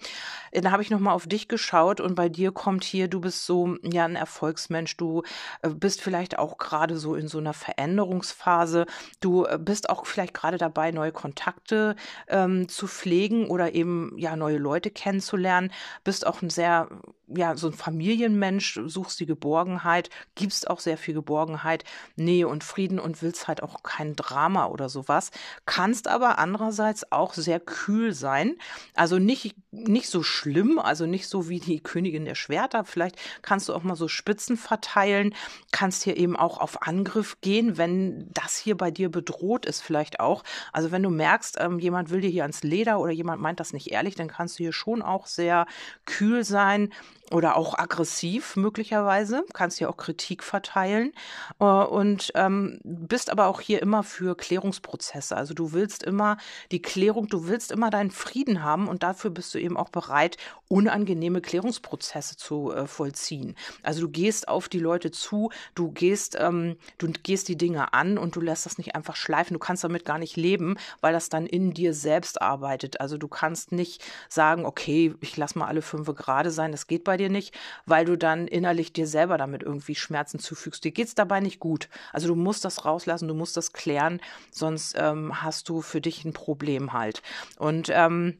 Dann 0.51 0.71
habe 0.71 0.83
ich 0.83 0.89
nochmal 0.89 1.13
auf 1.13 1.27
dich 1.27 1.47
geschaut 1.47 2.01
und 2.01 2.15
bei 2.15 2.29
dir 2.29 2.51
kommt 2.51 2.83
hier, 2.83 3.07
du 3.07 3.21
bist 3.21 3.45
so 3.45 3.77
ja 3.83 4.05
ein 4.05 4.15
Erfolgsmensch, 4.15 4.97
du 4.97 5.23
äh, 5.61 5.69
bist 5.69 6.01
vielleicht 6.01 6.39
auch 6.39 6.57
gerade 6.57 6.97
so 6.97 7.15
in 7.15 7.27
so 7.27 7.37
einer 7.37 7.53
Veränderungsphase, 7.53 8.85
du 9.19 9.45
äh, 9.45 9.57
bist 9.59 9.89
auch 9.89 10.05
vielleicht 10.05 10.33
gerade 10.33 10.57
dabei, 10.57 10.91
neue 10.91 11.11
Kontakte 11.11 11.95
ähm, 12.27 12.67
zu 12.67 12.87
pflegen 12.87 13.38
oder 13.47 13.73
eben 13.73 14.13
ja 14.17 14.35
neue 14.35 14.57
Leute 14.57 14.91
kennenzulernen, 14.91 15.71
bist 16.03 16.25
auch 16.25 16.41
ein 16.41 16.49
sehr 16.49 16.89
ja, 17.35 17.55
so 17.55 17.67
ein 17.67 17.73
Familienmensch, 17.73 18.79
suchst 18.85 19.19
die 19.19 19.25
Geborgenheit, 19.25 20.09
gibst 20.35 20.69
auch 20.69 20.79
sehr 20.79 20.97
viel 20.97 21.13
Geborgenheit, 21.13 21.83
Nähe 22.15 22.47
und 22.47 22.63
Frieden 22.63 22.99
und 22.99 23.21
willst 23.21 23.47
halt 23.47 23.61
auch 23.61 23.83
kein 23.83 24.15
Drama 24.15 24.67
oder 24.67 24.89
sowas, 24.89 25.31
kannst 25.65 26.07
aber 26.07 26.39
andererseits 26.39 27.11
auch 27.11 27.33
sehr 27.33 27.59
kühl 27.59 28.13
sein, 28.13 28.55
also 28.95 29.19
nicht, 29.19 29.55
nicht 29.71 30.09
so 30.09 30.23
schlimm, 30.23 30.79
also 30.79 31.05
nicht 31.05 31.27
so 31.27 31.49
wie 31.49 31.59
die 31.59 31.81
Königin 31.81 32.25
der 32.25 32.35
Schwerter, 32.35 32.85
vielleicht 32.85 33.17
kannst 33.41 33.69
du 33.69 33.73
auch 33.73 33.83
mal 33.83 33.95
so 33.95 34.07
Spitzen 34.07 34.57
verteilen, 34.57 35.35
kannst 35.71 36.03
hier 36.03 36.17
eben 36.17 36.35
auch 36.35 36.59
auf 36.59 36.87
Angriff 36.87 37.41
gehen, 37.41 37.77
wenn 37.77 38.29
das 38.33 38.57
hier 38.57 38.77
bei 38.77 38.91
dir 38.91 39.09
bedroht 39.09 39.65
ist 39.65 39.81
vielleicht 39.81 40.19
auch, 40.19 40.43
also 40.73 40.91
wenn 40.91 41.03
du 41.03 41.09
merkst, 41.09 41.57
ähm, 41.59 41.79
jemand 41.79 42.09
will 42.09 42.21
dir 42.21 42.29
hier 42.29 42.43
ans 42.43 42.63
Leder 42.63 42.99
oder 42.99 43.11
jemand 43.11 43.41
meint 43.41 43.59
das 43.59 43.73
nicht 43.73 43.91
ehrlich, 43.91 44.15
dann 44.15 44.27
kannst 44.27 44.59
du 44.59 44.63
hier 44.63 44.73
schon 44.73 45.01
auch 45.01 45.27
sehr 45.27 45.65
kühl 46.05 46.43
sein, 46.43 46.91
oder 47.31 47.55
auch 47.55 47.77
aggressiv 47.77 48.55
möglicherweise, 48.55 49.45
kannst 49.53 49.77
hier 49.77 49.89
auch 49.89 49.97
Kritik 49.97 50.43
verteilen 50.43 51.13
äh, 51.59 51.63
und 51.63 52.31
ähm, 52.35 52.79
bist 52.83 53.29
aber 53.29 53.47
auch 53.47 53.61
hier 53.61 53.81
immer 53.81 54.03
für 54.03 54.35
Klärungsprozesse. 54.35 55.35
Also 55.35 55.53
du 55.53 55.71
willst 55.73 56.03
immer 56.03 56.37
die 56.71 56.81
Klärung, 56.81 57.27
du 57.27 57.47
willst 57.47 57.71
immer 57.71 57.89
deinen 57.89 58.11
Frieden 58.11 58.63
haben 58.63 58.87
und 58.87 59.03
dafür 59.03 59.31
bist 59.31 59.53
du 59.53 59.59
eben 59.59 59.77
auch 59.77 59.89
bereit, 59.89 60.37
unangenehme 60.67 61.41
Klärungsprozesse 61.41 62.37
zu 62.37 62.71
äh, 62.71 62.87
vollziehen. 62.87 63.55
Also 63.83 64.01
du 64.01 64.09
gehst 64.09 64.47
auf 64.47 64.69
die 64.69 64.79
Leute 64.79 65.11
zu, 65.11 65.51
du 65.75 65.91
gehst, 65.91 66.37
ähm, 66.39 66.77
du 66.97 67.07
gehst 67.07 67.47
die 67.47 67.57
Dinge 67.57 67.93
an 67.93 68.17
und 68.17 68.35
du 68.35 68.41
lässt 68.41 68.65
das 68.65 68.77
nicht 68.77 68.95
einfach 68.95 69.15
schleifen. 69.15 69.53
Du 69.53 69.59
kannst 69.59 69.83
damit 69.83 70.05
gar 70.05 70.17
nicht 70.17 70.35
leben, 70.35 70.77
weil 71.01 71.13
das 71.13 71.29
dann 71.29 71.45
in 71.45 71.73
dir 71.73 71.93
selbst 71.93 72.41
arbeitet. 72.41 73.01
Also 73.01 73.17
du 73.17 73.27
kannst 73.27 73.71
nicht 73.71 74.03
sagen, 74.29 74.65
okay, 74.65 75.13
ich 75.21 75.37
lass 75.37 75.55
mal 75.55 75.67
alle 75.67 75.81
fünf 75.81 76.09
gerade 76.15 76.51
sein. 76.51 76.71
Das 76.71 76.87
geht 76.87 77.03
bei 77.03 77.17
dir 77.19 77.29
nicht, 77.29 77.57
weil 77.85 78.05
du 78.05 78.17
dann 78.17 78.47
innerlich 78.47 78.93
dir 78.93 79.07
selber 79.07 79.37
damit 79.37 79.63
irgendwie 79.63 79.95
Schmerzen 79.95 80.39
zufügst. 80.39 80.83
Dir 80.83 80.91
geht's 80.91 81.15
dabei 81.15 81.39
nicht 81.39 81.59
gut. 81.59 81.89
Also 82.11 82.27
du 82.27 82.35
musst 82.35 82.65
das 82.65 82.85
rauslassen, 82.85 83.27
du 83.27 83.33
musst 83.33 83.57
das 83.57 83.73
klären, 83.73 84.19
sonst 84.51 84.95
ähm, 84.97 85.41
hast 85.43 85.69
du 85.69 85.81
für 85.81 86.01
dich 86.01 86.25
ein 86.25 86.33
Problem 86.33 86.93
halt. 86.93 87.21
Und 87.57 87.89
ähm, 87.93 88.37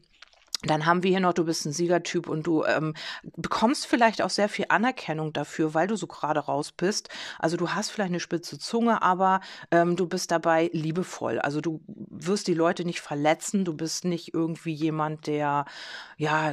dann 0.62 0.84
haben 0.84 1.02
wir 1.02 1.10
hier 1.10 1.20
noch, 1.20 1.32
du 1.32 1.44
bist 1.44 1.64
ein 1.64 1.72
Siegertyp 1.72 2.28
und 2.28 2.46
du 2.46 2.64
ähm, 2.64 2.94
bekommst 3.36 3.86
vielleicht 3.86 4.20
auch 4.20 4.28
sehr 4.28 4.48
viel 4.48 4.66
Anerkennung 4.68 5.32
dafür, 5.32 5.72
weil 5.72 5.86
du 5.86 5.96
so 5.96 6.06
gerade 6.06 6.40
raus 6.40 6.70
bist. 6.72 7.08
Also 7.38 7.56
du 7.56 7.70
hast 7.70 7.90
vielleicht 7.90 8.10
eine 8.10 8.20
spitze 8.20 8.58
Zunge, 8.58 9.00
aber 9.00 9.40
ähm, 9.70 9.96
du 9.96 10.06
bist 10.06 10.30
dabei 10.30 10.68
liebevoll. 10.74 11.38
Also 11.38 11.62
du 11.62 11.80
wirst 11.86 12.46
die 12.46 12.54
Leute 12.54 12.84
nicht 12.84 13.00
verletzen. 13.00 13.64
Du 13.64 13.74
bist 13.74 14.04
nicht 14.04 14.34
irgendwie 14.34 14.74
jemand, 14.74 15.26
der 15.26 15.64
ja, 16.18 16.52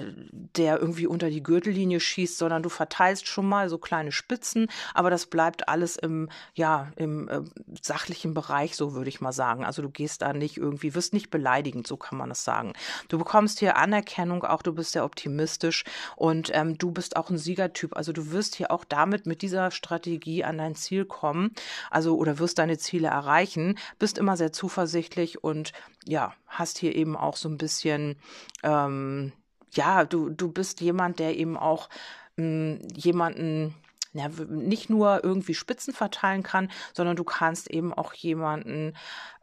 der 0.56 0.80
irgendwie 0.80 1.08
unter 1.08 1.30
die 1.30 1.44
Gürtellinie 1.44 2.00
schießt, 2.00 2.38
sondern 2.38 2.64
du 2.64 2.70
verteilst 2.70 3.28
schon 3.28 3.50
mal 3.50 3.68
so 3.68 3.78
kleine 3.78 4.14
Spitzen, 4.14 4.68
aber 4.94 5.10
das 5.10 5.26
bleibt 5.26 5.68
alles 5.68 5.98
im 5.98 6.30
ja 6.54 6.92
im 6.96 7.28
äh, 7.28 7.42
sachlichen 7.82 8.34
Bereich, 8.34 8.78
so 8.78 8.94
würde 8.94 9.10
ich 9.10 9.20
mal 9.20 9.34
sagen. 9.34 9.66
Also 9.66 9.82
du 9.82 9.90
gehst 9.90 10.22
da 10.22 10.32
nicht 10.32 10.56
irgendwie, 10.56 10.96
wirst 10.96 11.12
nicht 11.12 11.30
beleidigend, 11.30 11.86
so 11.86 11.98
kann 11.98 12.18
man 12.18 12.32
es 12.32 12.46
sagen. 12.46 12.72
Du 13.10 13.18
bekommst 13.18 13.60
hier 13.60 13.76
Anerkennung 13.76 13.97
Anerkennung, 13.98 14.44
auch 14.44 14.62
du 14.62 14.74
bist 14.74 14.92
sehr 14.92 15.04
optimistisch 15.04 15.84
und 16.16 16.52
ähm, 16.54 16.78
du 16.78 16.92
bist 16.92 17.18
auch 17.18 17.32
ein 17.32 17.38
Siegertyp. 17.38 17.98
Also 17.98 18.14
du 18.14 18.32
wirst 18.32 18.56
hier 18.56 18.70
auch 18.70 18.86
damit 18.86 19.26
mit 19.26 19.42
dieser 19.42 19.72
Strategie 19.72 20.44
an 20.44 20.60
dein 20.60 20.76
Ziel 20.76 21.06
kommen, 21.06 21.52
also 21.90 22.16
oder 22.16 22.38
wirst 22.38 22.60
deine 22.60 22.78
Ziele 22.78 23.08
erreichen, 23.08 23.78
bist 23.98 24.20
immer 24.20 24.38
sehr 24.38 24.54
zuversichtlich 24.54 25.44
und 25.44 25.74
ja, 26.06 26.34
hast 26.46 26.78
hier 26.78 26.96
eben 26.96 27.18
auch 27.18 27.38
so 27.38 27.50
ein 27.50 27.58
bisschen, 27.58 28.18
ähm, 28.62 29.32
ja, 29.72 30.06
du, 30.06 30.30
du 30.30 30.52
bist 30.52 30.80
jemand, 30.82 31.18
der 31.18 31.36
eben 31.36 31.58
auch 31.58 31.90
mh, 32.36 32.44
hm, 32.44 32.88
jemanden 32.96 33.74
ja, 34.14 34.30
nicht 34.50 34.90
nur 34.90 35.24
irgendwie 35.24 35.54
Spitzen 35.54 35.94
verteilen 35.94 36.42
kann, 36.42 36.72
sondern 36.94 37.16
du 37.16 37.24
kannst 37.24 37.70
eben 37.70 37.94
auch 37.94 38.14
jemanden 38.14 38.96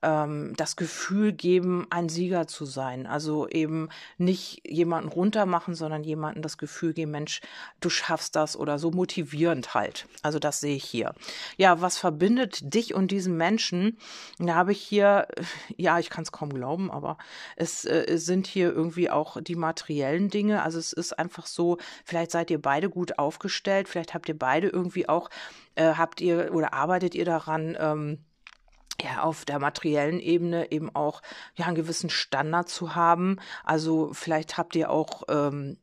ähm, 0.04 0.52
das 0.56 0.76
Gefühl 0.76 1.32
geben, 1.32 1.86
ein 1.90 2.08
Sieger 2.08 2.46
zu 2.46 2.66
sein. 2.66 3.06
Also 3.06 3.48
eben 3.48 3.88
nicht 4.18 4.62
jemanden 4.68 5.08
runtermachen, 5.08 5.74
sondern 5.74 6.04
jemanden 6.04 6.42
das 6.42 6.58
Gefühl 6.58 6.92
geben, 6.92 7.10
Mensch, 7.10 7.40
du 7.80 7.88
schaffst 7.88 8.36
das 8.36 8.56
oder 8.56 8.78
so 8.78 8.90
motivierend 8.90 9.74
halt. 9.74 10.06
Also 10.22 10.38
das 10.38 10.60
sehe 10.60 10.76
ich 10.76 10.84
hier. 10.84 11.14
Ja, 11.56 11.80
was 11.80 11.98
verbindet 11.98 12.74
dich 12.74 12.94
und 12.94 13.10
diesen 13.10 13.36
Menschen? 13.36 13.98
Da 14.38 14.54
habe 14.54 14.72
ich 14.72 14.80
hier, 14.80 15.26
ja, 15.76 15.98
ich 15.98 16.10
kann 16.10 16.22
es 16.22 16.32
kaum 16.32 16.52
glauben, 16.52 16.90
aber 16.90 17.16
es 17.56 17.84
äh, 17.84 18.16
sind 18.16 18.46
hier 18.46 18.72
irgendwie 18.72 19.10
auch 19.10 19.40
die 19.40 19.56
materiellen 19.56 20.28
Dinge. 20.28 20.62
Also 20.62 20.78
es 20.78 20.92
ist 20.92 21.18
einfach 21.18 21.46
so, 21.46 21.78
vielleicht 22.04 22.30
seid 22.30 22.50
ihr 22.50 22.60
beide 22.60 22.90
gut 22.90 23.18
aufgestellt, 23.18 23.88
vielleicht 23.88 24.12
habt 24.12 24.28
ihr 24.28 24.38
beide 24.38 24.68
irgendwie 24.68 25.08
auch, 25.08 25.30
äh, 25.74 25.94
habt 25.94 26.20
ihr 26.20 26.52
oder 26.52 26.74
arbeitet 26.74 27.14
ihr 27.14 27.24
daran, 27.24 27.76
ähm, 27.80 28.18
ja, 29.02 29.22
auf 29.22 29.44
der 29.44 29.58
materiellen 29.58 30.20
Ebene 30.20 30.70
eben 30.70 30.94
auch 30.94 31.22
ja 31.56 31.66
einen 31.66 31.74
gewissen 31.74 32.10
Standard 32.10 32.68
zu 32.68 32.94
haben. 32.94 33.38
Also 33.64 34.12
vielleicht 34.12 34.56
habt 34.56 34.76
ihr 34.76 34.90
auch 34.90 35.22
ähm, 35.28 35.76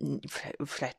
vielleicht 0.64 0.98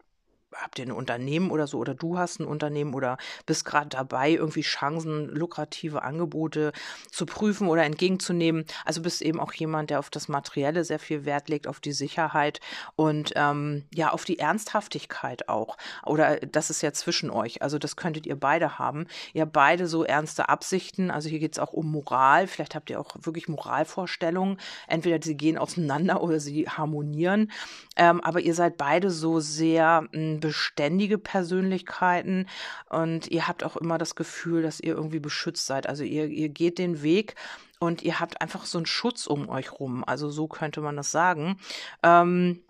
habt 0.61 0.79
ihr 0.79 0.87
ein 0.87 0.93
Unternehmen 0.93 1.51
oder 1.51 1.67
so 1.67 1.79
oder 1.79 1.95
du 1.95 2.19
hast 2.19 2.41
ein 2.41 2.47
Unternehmen 2.47 2.95
oder 2.95 3.19
bist 3.47 3.65
gerade 3.65 3.89
dabei, 3.89 4.33
irgendwie 4.33 4.63
Chancen, 4.63 5.29
lukrative 5.29 6.03
Angebote 6.03 6.73
zu 7.11 7.27
prüfen 7.27 7.69
oder 7.69 7.85
entgegenzunehmen. 7.85 8.65
Also 8.85 9.03
bist 9.03 9.23
eben 9.23 9.41
auch 9.41 9.53
jemand, 9.53 9.91
der 9.91 9.99
auf 9.99 10.11
das 10.11 10.29
Materielle 10.29 10.85
sehr 10.85 10.99
viel 10.99 11.25
Wert 11.25 11.49
legt, 11.49 11.67
auf 11.67 11.81
die 11.81 11.93
Sicherheit 11.93 12.61
und 12.97 13.33
ähm, 13.37 13.85
ja, 13.95 14.11
auf 14.11 14.25
die 14.25 14.39
Ernsthaftigkeit 14.39 15.49
auch. 15.49 15.77
Oder 16.05 16.37
das 16.37 16.71
ist 16.71 16.83
ja 16.83 16.93
zwischen 16.93 17.31
euch. 17.31 17.63
Also 17.63 17.79
das 17.79 17.97
könntet 17.97 18.27
ihr 18.27 18.39
beide 18.39 18.79
haben. 18.79 19.07
Ihr 19.33 19.43
habt 19.43 19.53
beide 19.53 19.87
so 19.87 20.05
ernste 20.05 20.49
Absichten. 20.49 21.11
Also 21.11 21.29
hier 21.29 21.39
geht 21.39 21.53
es 21.53 21.59
auch 21.59 21.73
um 21.73 21.91
Moral. 21.91 22.47
Vielleicht 22.47 22.75
habt 22.75 22.91
ihr 22.91 23.01
auch 23.01 23.17
wirklich 23.21 23.49
Moralvorstellungen. 23.49 24.59
Entweder 24.87 25.23
sie 25.23 25.37
gehen 25.37 25.59
auseinander 25.59 26.21
oder 26.23 26.41
sie 26.41 26.69
harmonieren. 26.69 27.51
Ähm, 27.97 28.21
aber 28.21 28.41
ihr 28.41 28.55
seid 28.55 28.77
beide 28.77 29.11
so 29.11 29.41
sehr 29.41 30.07
hm, 30.13 30.42
beständige 30.43 31.17
Persönlichkeiten 31.17 32.47
und 32.91 33.29
ihr 33.29 33.49
habt 33.49 33.65
auch 33.65 33.79
immer 33.79 33.97
das 33.97 34.15
Gefühl, 34.15 34.61
dass 34.61 34.81
ihr 34.81 34.95
irgendwie 34.95 35.21
beschützt 35.21 35.67
seid. 35.67 35.87
Also 35.87 36.05
ihr, 36.05 36.27
ihr 36.27 36.51
geht 36.51 36.79
den 36.79 37.03
Weg 37.03 37.37
und 37.79 38.03
ihr 38.03 38.21
habt 38.21 38.43
einfach 38.43 38.67
so 38.67 38.77
einen 38.77 38.87
Schutz 38.87 39.27
um 39.27 39.49
euch 39.49 39.73
rum. 39.73 40.05
Also 40.07 40.29
so 40.29 40.49
könnte 40.49 40.83
man 40.83 40.97
das 40.97 41.11
sagen. 41.11 41.57
Ähm, 42.03 42.61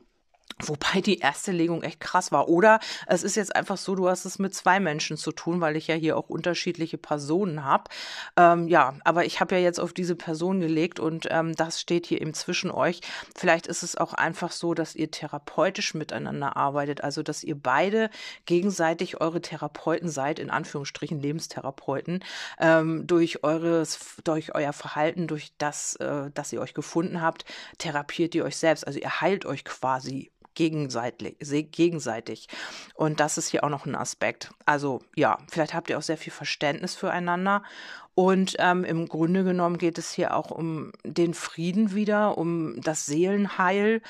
Wobei 0.67 1.01
die 1.01 1.19
erste 1.19 1.53
Legung 1.53 1.83
echt 1.83 2.01
krass 2.01 2.33
war. 2.33 2.49
Oder 2.49 2.79
es 3.07 3.23
ist 3.23 3.37
jetzt 3.37 3.55
einfach 3.55 3.77
so, 3.77 3.95
du 3.95 4.09
hast 4.09 4.25
es 4.25 4.39
mit 4.39 4.55
zwei 4.55 4.81
Menschen 4.81 5.17
zu 5.17 5.33
tun, 5.33 5.61
weil 5.61 5.77
ich 5.77 5.89
ja 5.89 5.95
hier 5.95 6.17
auch 6.17 6.29
unterschiedliche 6.29 6.99
Personen 6.99 7.65
habe. 7.65 7.85
Ähm, 8.37 8.69
ja, 8.69 8.95
aber 9.05 9.25
ich 9.25 9.41
habe 9.41 9.57
ja 9.57 9.61
jetzt 9.61 9.81
auf 9.81 9.93
diese 9.93 10.15
Person 10.15 10.61
gelegt 10.61 11.01
und 11.01 11.27
ähm, 11.31 11.55
das 11.57 11.81
steht 11.81 12.07
hier 12.07 12.21
eben 12.21 12.35
zwischen 12.35 12.71
euch. 12.71 13.01
Vielleicht 13.37 13.67
ist 13.67 13.83
es 13.83 13.97
auch 13.97 14.15
einfach 14.15 14.53
so, 14.53 14.75
dass 14.75 14.95
ihr 14.95 15.11
therapeutisch 15.11 15.95
miteinander 15.95 16.57
arbeitet, 16.57 17.03
also 17.03 17.23
dass 17.23 17.43
ihr 17.43 17.57
beide 17.57 18.11
gegenseitig 18.47 19.21
eure 19.21 19.41
Therapeuten 19.41 20.09
seid, 20.09 20.39
in 20.39 20.51
Anführungsstrichen 20.51 21.21
Lebenstherapeuten, 21.21 22.25
ähm, 22.61 23.07
durch 23.07 23.43
eures, 23.43 24.17
durch 24.25 24.55
euer 24.55 24.73
Verhalten, 24.73 25.27
durch 25.27 25.53
das, 25.59 25.97
äh, 25.97 26.31
dass 26.33 26.53
ihr 26.53 26.61
euch 26.61 26.75
gefunden 26.75 27.21
habt, 27.21 27.45
therapiert 27.79 28.35
ihr 28.35 28.45
euch 28.45 28.57
selbst. 28.57 28.87
Also 28.87 28.99
ihr 29.01 29.21
heilt 29.21 29.45
euch 29.45 29.65
quasi 29.65 30.31
gegenseitig, 30.55 31.37
gegenseitig. 31.73 32.49
Und 32.95 33.21
das 33.21 33.39
ist 33.39 33.49
hier 33.49 33.65
auch 33.65 33.69
noch 33.69 33.87
ein 33.87 33.95
Aspekt. 33.95 34.51
Also 34.67 35.01
ja, 35.17 35.39
vielleicht 35.51 35.75
habt 35.75 35.91
ihr 35.91 35.99
auch 35.99 36.03
sehr 36.03 36.19
viel 36.19 36.33
Verständnis 36.33 36.95
füreinander. 36.95 37.63
Und 38.15 38.57
ähm, 38.59 38.85
im 38.85 39.09
Grunde 39.09 39.45
genommen 39.45 39.79
geht 39.79 39.99
es 39.99 40.13
hier 40.13 40.37
auch 40.37 40.51
um 40.51 40.93
den 41.05 41.35
Frieden 41.35 41.95
wieder, 41.95 42.37
um 42.37 42.81
das 42.81 43.07
Seelenheil 43.07 44.03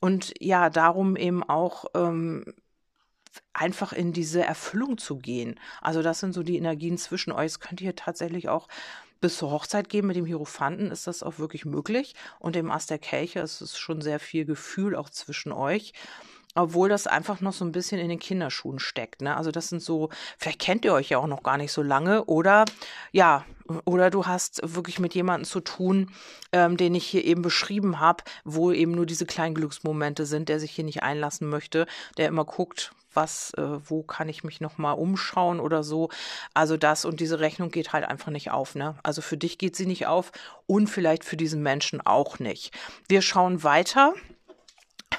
und 0.00 0.32
ja, 0.40 0.70
darum 0.70 1.16
eben 1.16 1.42
auch 1.42 1.86
ähm, 1.94 2.44
einfach 3.52 3.92
in 3.92 4.12
diese 4.12 4.42
Erfüllung 4.44 4.98
zu 4.98 5.18
gehen. 5.18 5.58
Also 5.80 6.02
das 6.02 6.20
sind 6.20 6.32
so 6.32 6.42
die 6.42 6.56
Energien 6.56 6.98
zwischen 6.98 7.32
euch. 7.32 7.46
Es 7.46 7.60
könnte 7.60 7.84
hier 7.84 7.96
tatsächlich 7.96 8.48
auch 8.48 8.68
bis 9.20 9.38
zur 9.38 9.50
Hochzeit 9.50 9.88
gehen 9.88 10.06
mit 10.06 10.16
dem 10.16 10.26
Hierophanten 10.26 10.90
ist 10.90 11.06
das 11.06 11.22
auch 11.22 11.38
wirklich 11.38 11.64
möglich. 11.64 12.14
Und 12.38 12.54
dem 12.54 12.70
Ast 12.70 12.90
der 12.90 12.98
Kelche 12.98 13.40
ist 13.40 13.60
es 13.60 13.78
schon 13.78 14.00
sehr 14.00 14.20
viel 14.20 14.44
Gefühl 14.44 14.94
auch 14.94 15.10
zwischen 15.10 15.52
euch 15.52 15.92
obwohl 16.54 16.88
das 16.88 17.06
einfach 17.06 17.40
noch 17.40 17.52
so 17.52 17.64
ein 17.64 17.72
bisschen 17.72 18.00
in 18.00 18.08
den 18.08 18.18
Kinderschuhen 18.18 18.78
steckt. 18.78 19.22
Ne? 19.22 19.36
Also 19.36 19.50
das 19.50 19.68
sind 19.68 19.82
so, 19.82 20.10
vielleicht 20.38 20.60
kennt 20.60 20.84
ihr 20.84 20.92
euch 20.92 21.10
ja 21.10 21.18
auch 21.18 21.26
noch 21.26 21.42
gar 21.42 21.56
nicht 21.56 21.72
so 21.72 21.82
lange 21.82 22.24
oder 22.24 22.64
ja, 23.12 23.44
oder 23.84 24.10
du 24.10 24.26
hast 24.26 24.60
wirklich 24.64 24.98
mit 24.98 25.14
jemandem 25.14 25.44
zu 25.44 25.60
tun, 25.60 26.10
ähm, 26.52 26.76
den 26.76 26.94
ich 26.94 27.06
hier 27.06 27.24
eben 27.24 27.42
beschrieben 27.42 28.00
habe, 28.00 28.24
wo 28.44 28.72
eben 28.72 28.92
nur 28.92 29.04
diese 29.04 29.26
kleinen 29.26 29.54
Glücksmomente 29.54 30.24
sind, 30.24 30.48
der 30.48 30.58
sich 30.58 30.72
hier 30.72 30.84
nicht 30.84 31.02
einlassen 31.02 31.48
möchte, 31.48 31.86
der 32.16 32.28
immer 32.28 32.44
guckt, 32.44 32.92
was, 33.12 33.52
äh, 33.54 33.62
wo 33.88 34.02
kann 34.02 34.28
ich 34.28 34.44
mich 34.44 34.60
nochmal 34.60 34.94
umschauen 34.94 35.60
oder 35.60 35.82
so. 35.82 36.08
Also 36.54 36.76
das 36.76 37.04
und 37.04 37.20
diese 37.20 37.40
Rechnung 37.40 37.70
geht 37.70 37.92
halt 37.92 38.04
einfach 38.04 38.30
nicht 38.30 38.50
auf, 38.50 38.74
ne? 38.74 38.96
Also 39.02 39.22
für 39.22 39.36
dich 39.36 39.58
geht 39.58 39.76
sie 39.76 39.86
nicht 39.86 40.06
auf 40.06 40.32
und 40.66 40.88
vielleicht 40.88 41.24
für 41.24 41.36
diesen 41.36 41.62
Menschen 41.62 42.00
auch 42.00 42.38
nicht. 42.38 42.72
Wir 43.08 43.22
schauen 43.22 43.62
weiter 43.62 44.14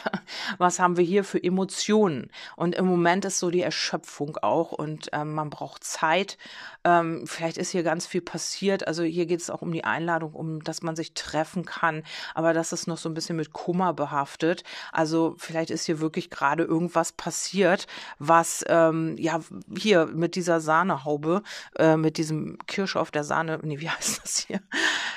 was 0.58 0.80
haben 0.80 0.98
wir 0.98 1.04
hier 1.04 1.24
für 1.24 1.42
Emotionen? 1.42 2.30
Und 2.56 2.76
im 2.76 2.86
Moment 2.86 3.26
ist 3.26 3.40
so 3.40 3.50
die 3.50 3.62
Erschöpfung 3.62 4.38
auch 4.38 4.72
und 4.72 5.10
ähm, 5.14 5.34
man 5.34 5.50
braucht 5.50 5.84
Zeit. 5.84 6.38
Ähm, 6.84 7.24
vielleicht 7.26 7.58
ist 7.58 7.72
hier 7.72 7.84
ganz 7.84 8.06
viel 8.08 8.22
passiert. 8.22 8.88
Also 8.88 9.04
hier 9.04 9.26
geht 9.26 9.42
es 9.42 9.50
auch 9.50 9.62
um 9.62 9.72
die 9.72 9.84
Einladung, 9.84 10.34
um 10.34 10.64
dass 10.64 10.82
man 10.82 10.96
sich 10.96 11.14
treffen 11.14 11.66
kann, 11.66 12.04
aber 12.34 12.54
das 12.54 12.72
ist 12.72 12.88
noch 12.88 12.98
so 12.98 13.10
ein 13.10 13.14
bisschen 13.14 13.36
mit 13.36 13.54
Kummer 13.54 13.94
behaftet. 13.94 14.64
Also 14.92 15.36
vielleicht 15.38 15.70
ist 15.70 15.86
hier 15.86 16.00
wirklich 16.00 16.30
gerade 16.30 16.64
irgendwas 16.64 17.12
passiert, 17.12 17.88
was 18.18 18.64
ähm, 18.68 19.16
ja 19.18 19.40
hier 19.78 20.08
mit 20.08 20.36
dieser 20.36 20.62
Sahnehaube, 20.62 21.44
äh, 21.78 21.98
mit 21.98 22.18
diesem 22.18 22.58
Kirsch 22.68 22.96
auf 22.96 23.12
der 23.12 23.24
Sahne, 23.24 23.60
nee, 23.64 23.80
wie 23.80 23.90
heißt 23.90 24.22
das 24.24 24.38
hier? 24.38 24.62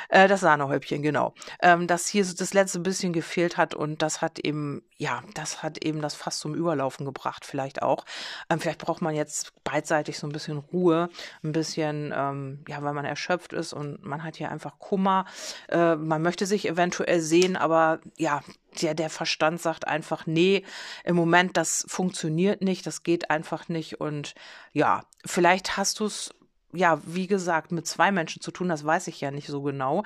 Äh, 0.09 0.29
das 0.29 0.41
Sahnehäubchen, 0.41 1.03
genau. 1.03 1.35
Ähm, 1.61 1.87
das 1.87 2.07
hier 2.07 2.25
so 2.25 2.35
das 2.35 2.55
letzte 2.55 2.81
bisschen 2.81 3.13
gefehlt 3.13 3.57
hat 3.57 3.75
und 3.75 4.03
das 4.03 4.21
hat 4.21 4.39
eben, 4.39 4.72
ja, 4.97 5.23
das 5.35 5.63
hat 5.63 5.85
eben 5.85 6.01
das 6.01 6.15
fast 6.15 6.41
zum 6.41 6.55
Überlaufen 6.55 7.05
gebracht, 7.05 7.45
vielleicht 7.45 7.83
auch. 7.83 8.05
Ähm, 8.49 8.61
vielleicht 8.61 8.79
braucht 8.79 9.03
man 9.03 9.15
jetzt 9.15 9.53
beidseitig 9.65 10.19
so 10.19 10.27
ein 10.27 10.33
bisschen 10.33 10.59
Ruhe, 10.59 11.11
ein 11.43 11.53
bisschen, 11.53 12.13
ähm, 12.17 12.65
ja, 12.69 12.83
weil 12.83 12.95
man 12.95 13.05
erschöpft 13.05 13.53
ist 13.53 13.73
und 13.73 14.03
man 14.05 14.23
hat 14.23 14.37
hier 14.37 14.51
einfach 14.51 14.79
Kummer. 14.79 15.27
Äh, 15.69 15.97
man 15.97 16.23
möchte 16.23 16.47
sich 16.47 16.69
eventuell 16.69 17.21
sehen, 17.21 17.57
aber 17.57 18.01
ja, 18.17 18.43
der, 18.81 18.95
der 18.95 19.11
Verstand 19.11 19.61
sagt 19.61 19.87
einfach, 19.87 20.27
nee, 20.27 20.65
im 21.05 21.17
Moment, 21.17 21.57
das 21.57 21.85
funktioniert 21.89 22.63
nicht, 22.63 22.87
das 22.87 23.03
geht 23.03 23.31
einfach 23.31 23.69
nicht. 23.69 24.01
Und 24.01 24.35
ja, 24.73 25.05
vielleicht 25.25 25.77
hast 25.77 26.01
du 26.01 26.07
es 26.07 26.35
ja, 26.73 27.01
wie 27.05 27.27
gesagt, 27.27 27.73
mit 27.73 27.87
zwei 27.87 28.13
Menschen 28.13 28.41
zu 28.43 28.51
tun, 28.51 28.69
das 28.69 28.85
weiß 28.85 29.09
ich 29.09 29.21
ja 29.21 29.31
nicht 29.31 29.47
so 29.47 29.63
genau. 29.63 30.05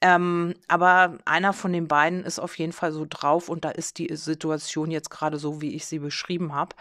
Ähm, 0.00 0.54
aber 0.68 1.18
einer 1.24 1.52
von 1.52 1.72
den 1.72 1.88
beiden 1.88 2.24
ist 2.24 2.38
auf 2.38 2.58
jeden 2.58 2.72
Fall 2.72 2.92
so 2.92 3.06
drauf 3.08 3.48
und 3.48 3.64
da 3.64 3.70
ist 3.70 3.98
die 3.98 4.14
Situation 4.14 4.90
jetzt 4.90 5.10
gerade 5.10 5.38
so, 5.38 5.60
wie 5.60 5.74
ich 5.74 5.86
sie 5.86 5.98
beschrieben 5.98 6.54
habe. 6.54 6.76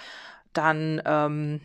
Dann 0.54 1.02
ähm, 1.06 1.62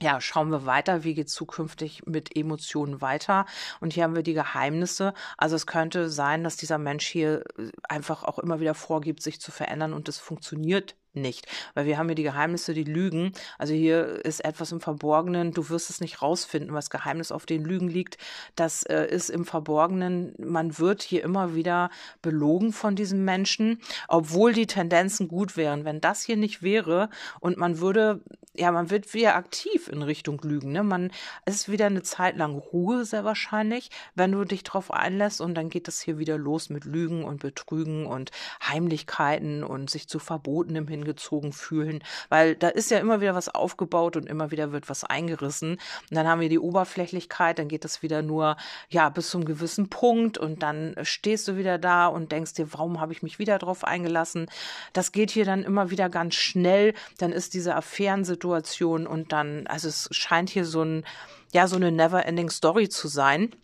ja, 0.00 0.20
schauen 0.20 0.50
wir 0.50 0.66
weiter, 0.66 1.04
wie 1.04 1.14
geht 1.14 1.30
zukünftig 1.30 2.06
mit 2.06 2.36
Emotionen 2.36 3.00
weiter. 3.00 3.46
Und 3.80 3.92
hier 3.92 4.04
haben 4.04 4.16
wir 4.16 4.22
die 4.22 4.34
Geheimnisse. 4.34 5.14
Also 5.38 5.56
es 5.56 5.66
könnte 5.66 6.10
sein, 6.10 6.44
dass 6.44 6.56
dieser 6.56 6.78
Mensch 6.78 7.06
hier 7.06 7.44
äh, 7.58 7.70
einfach 7.88 8.24
auch 8.24 8.38
immer 8.38 8.60
wieder 8.60 8.74
vorgibt, 8.74 9.22
sich 9.22 9.40
zu 9.40 9.50
verändern 9.52 9.92
und 9.92 10.08
es 10.08 10.18
funktioniert 10.18 10.96
nicht. 11.16 11.46
Weil 11.74 11.86
wir 11.86 11.98
haben 11.98 12.08
hier 12.08 12.14
die 12.14 12.22
Geheimnisse, 12.22 12.74
die 12.74 12.84
Lügen. 12.84 13.32
Also 13.58 13.74
hier 13.74 14.24
ist 14.24 14.44
etwas 14.44 14.72
im 14.72 14.80
Verborgenen. 14.80 15.52
Du 15.52 15.68
wirst 15.68 15.90
es 15.90 16.00
nicht 16.00 16.22
rausfinden, 16.22 16.74
was 16.74 16.90
Geheimnis 16.90 17.32
auf 17.32 17.46
den 17.46 17.64
Lügen 17.64 17.88
liegt. 17.88 18.18
Das 18.56 18.82
äh, 18.84 19.06
ist 19.06 19.30
im 19.30 19.44
Verborgenen. 19.44 20.34
Man 20.38 20.78
wird 20.78 21.02
hier 21.02 21.22
immer 21.22 21.54
wieder 21.54 21.90
belogen 22.22 22.72
von 22.72 22.96
diesem 22.96 23.24
Menschen, 23.24 23.80
obwohl 24.08 24.52
die 24.52 24.66
Tendenzen 24.66 25.28
gut 25.28 25.56
wären. 25.56 25.84
Wenn 25.84 26.00
das 26.00 26.22
hier 26.22 26.36
nicht 26.36 26.62
wäre 26.62 27.10
und 27.40 27.56
man 27.56 27.80
würde, 27.80 28.20
ja, 28.54 28.72
man 28.72 28.90
wird 28.90 29.14
wieder 29.14 29.36
aktiv 29.36 29.88
in 29.88 30.02
Richtung 30.02 30.40
Lügen. 30.42 30.72
Ne? 30.72 30.82
Man 30.82 31.10
ist 31.46 31.70
wieder 31.70 31.86
eine 31.86 32.02
Zeit 32.02 32.36
lang 32.36 32.56
Ruhe, 32.56 33.04
sehr 33.04 33.24
wahrscheinlich, 33.24 33.90
wenn 34.14 34.32
du 34.32 34.44
dich 34.44 34.62
darauf 34.62 34.90
einlässt 34.90 35.40
und 35.40 35.54
dann 35.54 35.68
geht 35.68 35.88
es 35.88 36.00
hier 36.00 36.18
wieder 36.18 36.38
los 36.38 36.70
mit 36.70 36.84
Lügen 36.84 37.24
und 37.24 37.40
Betrügen 37.40 38.06
und 38.06 38.30
Heimlichkeiten 38.62 39.64
und 39.64 39.90
sich 39.90 40.08
zu 40.08 40.18
verbotenem 40.18 40.88
hin 40.88 41.03
angezogen 41.04 41.52
fühlen, 41.52 42.02
weil 42.28 42.56
da 42.56 42.68
ist 42.68 42.90
ja 42.90 42.98
immer 42.98 43.20
wieder 43.20 43.34
was 43.34 43.48
aufgebaut 43.48 44.16
und 44.16 44.26
immer 44.26 44.50
wieder 44.50 44.72
wird 44.72 44.88
was 44.88 45.04
eingerissen. 45.04 45.72
Und 45.72 46.16
dann 46.16 46.26
haben 46.26 46.40
wir 46.40 46.48
die 46.48 46.58
Oberflächlichkeit, 46.58 47.58
dann 47.58 47.68
geht 47.68 47.84
das 47.84 48.02
wieder 48.02 48.22
nur, 48.22 48.56
ja, 48.88 49.08
bis 49.08 49.30
zum 49.30 49.44
gewissen 49.44 49.88
Punkt 49.90 50.38
und 50.38 50.62
dann 50.62 50.94
stehst 51.02 51.48
du 51.48 51.56
wieder 51.56 51.78
da 51.78 52.06
und 52.06 52.32
denkst 52.32 52.54
dir, 52.54 52.72
warum 52.72 53.00
habe 53.00 53.12
ich 53.12 53.22
mich 53.22 53.38
wieder 53.38 53.58
drauf 53.58 53.84
eingelassen? 53.84 54.46
Das 54.92 55.12
geht 55.12 55.30
hier 55.30 55.44
dann 55.44 55.62
immer 55.62 55.90
wieder 55.90 56.08
ganz 56.08 56.34
schnell. 56.34 56.94
Dann 57.18 57.32
ist 57.32 57.54
diese 57.54 57.74
Affärensituation 57.74 58.94
Situation 58.94 59.06
und 59.06 59.32
dann, 59.32 59.66
also 59.66 59.88
es 59.88 60.08
scheint 60.10 60.50
hier 60.50 60.64
so 60.64 60.82
ein, 60.82 61.04
ja, 61.52 61.66
so 61.66 61.76
eine 61.76 61.92
never-ending 61.92 62.50
Story 62.50 62.88
zu 62.88 63.08
sein. 63.08 63.54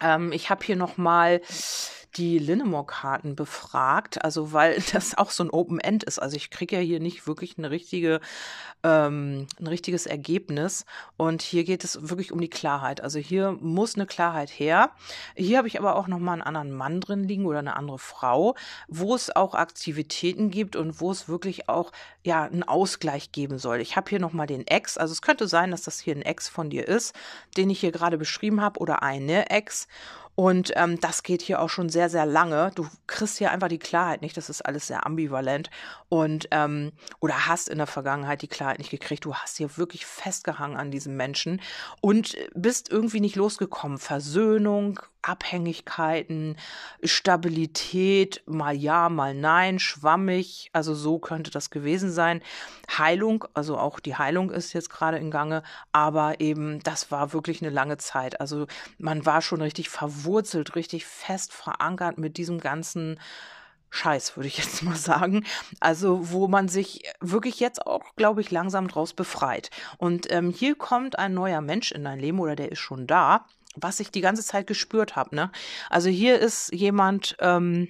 Ähm, 0.00 0.32
ich 0.32 0.50
habe 0.50 0.64
hier 0.64 0.76
noch 0.76 0.96
mal 0.96 1.40
die 2.16 2.38
Linnemore-Karten 2.38 3.36
befragt, 3.36 4.24
also 4.24 4.52
weil 4.52 4.82
das 4.92 5.16
auch 5.16 5.30
so 5.30 5.44
ein 5.44 5.50
Open 5.50 5.78
End 5.80 6.04
ist. 6.04 6.18
Also 6.18 6.36
ich 6.36 6.50
kriege 6.50 6.76
ja 6.76 6.82
hier 6.82 7.00
nicht 7.00 7.26
wirklich 7.26 7.58
eine 7.58 7.70
richtige, 7.70 8.20
ähm, 8.82 9.46
ein 9.58 9.66
richtiges 9.66 10.06
Ergebnis. 10.06 10.84
Und 11.16 11.42
hier 11.42 11.64
geht 11.64 11.84
es 11.84 12.08
wirklich 12.08 12.32
um 12.32 12.40
die 12.40 12.50
Klarheit. 12.50 13.00
Also 13.00 13.18
hier 13.18 13.52
muss 13.60 13.94
eine 13.94 14.06
Klarheit 14.06 14.50
her. 14.50 14.90
Hier 15.34 15.58
habe 15.58 15.68
ich 15.68 15.78
aber 15.78 15.96
auch 15.96 16.08
nochmal 16.08 16.34
einen 16.34 16.42
anderen 16.42 16.72
Mann 16.72 17.00
drin 17.00 17.24
liegen 17.24 17.46
oder 17.46 17.58
eine 17.58 17.76
andere 17.76 17.98
Frau, 17.98 18.54
wo 18.88 19.14
es 19.14 19.34
auch 19.34 19.54
Aktivitäten 19.54 20.50
gibt 20.50 20.76
und 20.76 21.00
wo 21.00 21.10
es 21.10 21.28
wirklich 21.28 21.68
auch 21.68 21.92
ja 22.24 22.44
einen 22.44 22.62
Ausgleich 22.62 23.32
geben 23.32 23.58
soll. 23.58 23.80
Ich 23.80 23.96
habe 23.96 24.08
hier 24.08 24.20
nochmal 24.20 24.46
den 24.46 24.66
Ex. 24.66 24.96
Also 24.96 25.12
es 25.12 25.22
könnte 25.22 25.48
sein, 25.48 25.70
dass 25.70 25.82
das 25.82 26.00
hier 26.00 26.14
ein 26.14 26.22
Ex 26.22 26.48
von 26.48 26.70
dir 26.70 26.86
ist, 26.86 27.14
den 27.56 27.70
ich 27.70 27.80
hier 27.80 27.92
gerade 27.92 28.18
beschrieben 28.18 28.60
habe 28.60 28.80
oder 28.80 29.02
eine 29.02 29.50
Ex. 29.50 29.88
Und 30.38 30.70
ähm, 30.76 31.00
das 31.00 31.24
geht 31.24 31.42
hier 31.42 31.60
auch 31.60 31.68
schon 31.68 31.88
sehr, 31.88 32.08
sehr 32.08 32.24
lange. 32.24 32.70
Du 32.76 32.86
kriegst 33.08 33.38
hier 33.38 33.50
einfach 33.50 33.66
die 33.66 33.80
Klarheit 33.80 34.22
nicht. 34.22 34.36
Das 34.36 34.48
ist 34.48 34.62
alles 34.64 34.86
sehr 34.86 35.04
ambivalent. 35.04 35.68
Und 36.08 36.46
ähm, 36.52 36.92
oder 37.18 37.48
hast 37.48 37.68
in 37.68 37.78
der 37.78 37.88
Vergangenheit 37.88 38.42
die 38.42 38.46
Klarheit 38.46 38.78
nicht 38.78 38.92
gekriegt. 38.92 39.24
Du 39.24 39.34
hast 39.34 39.56
hier 39.56 39.76
wirklich 39.78 40.06
festgehangen 40.06 40.76
an 40.76 40.92
diesem 40.92 41.16
Menschen 41.16 41.60
und 42.00 42.36
bist 42.54 42.88
irgendwie 42.88 43.18
nicht 43.18 43.34
losgekommen. 43.34 43.98
Versöhnung, 43.98 45.00
Abhängigkeiten, 45.22 46.56
Stabilität, 47.02 48.42
mal 48.46 48.74
ja, 48.74 49.08
mal 49.08 49.34
nein, 49.34 49.78
schwammig, 49.78 50.70
also 50.72 50.94
so 50.94 51.18
könnte 51.18 51.50
das 51.50 51.70
gewesen 51.70 52.10
sein. 52.10 52.42
Heilung, 52.96 53.44
also 53.54 53.76
auch 53.78 54.00
die 54.00 54.16
Heilung 54.16 54.50
ist 54.50 54.72
jetzt 54.72 54.90
gerade 54.90 55.18
in 55.18 55.30
Gange, 55.30 55.62
aber 55.92 56.40
eben 56.40 56.80
das 56.80 57.10
war 57.10 57.32
wirklich 57.32 57.62
eine 57.62 57.70
lange 57.70 57.98
Zeit. 57.98 58.40
Also 58.40 58.66
man 58.98 59.26
war 59.26 59.42
schon 59.42 59.60
richtig 59.60 59.88
verwurzelt, 59.88 60.76
richtig 60.76 61.06
fest 61.06 61.52
verankert 61.52 62.18
mit 62.18 62.36
diesem 62.36 62.60
ganzen 62.60 63.18
Scheiß, 63.90 64.36
würde 64.36 64.48
ich 64.48 64.58
jetzt 64.58 64.82
mal 64.84 64.96
sagen. 64.96 65.44
Also, 65.80 66.30
wo 66.30 66.48
man 66.48 66.68
sich 66.68 67.02
wirklich 67.20 67.60
jetzt 67.60 67.86
auch, 67.86 68.14
glaube 68.16 68.40
ich, 68.40 68.50
langsam 68.50 68.88
draus 68.88 69.14
befreit. 69.14 69.70
Und 69.96 70.30
ähm, 70.32 70.50
hier 70.50 70.74
kommt 70.76 71.18
ein 71.18 71.34
neuer 71.34 71.60
Mensch 71.60 71.92
in 71.92 72.04
dein 72.04 72.18
Leben 72.18 72.40
oder 72.40 72.56
der 72.56 72.72
ist 72.72 72.80
schon 72.80 73.06
da 73.06 73.46
was 73.80 74.00
ich 74.00 74.10
die 74.10 74.20
ganze 74.20 74.44
Zeit 74.44 74.66
gespürt 74.66 75.16
habe. 75.16 75.34
Ne? 75.34 75.50
Also 75.90 76.08
hier 76.08 76.38
ist 76.38 76.72
jemand, 76.72 77.36
ähm, 77.40 77.88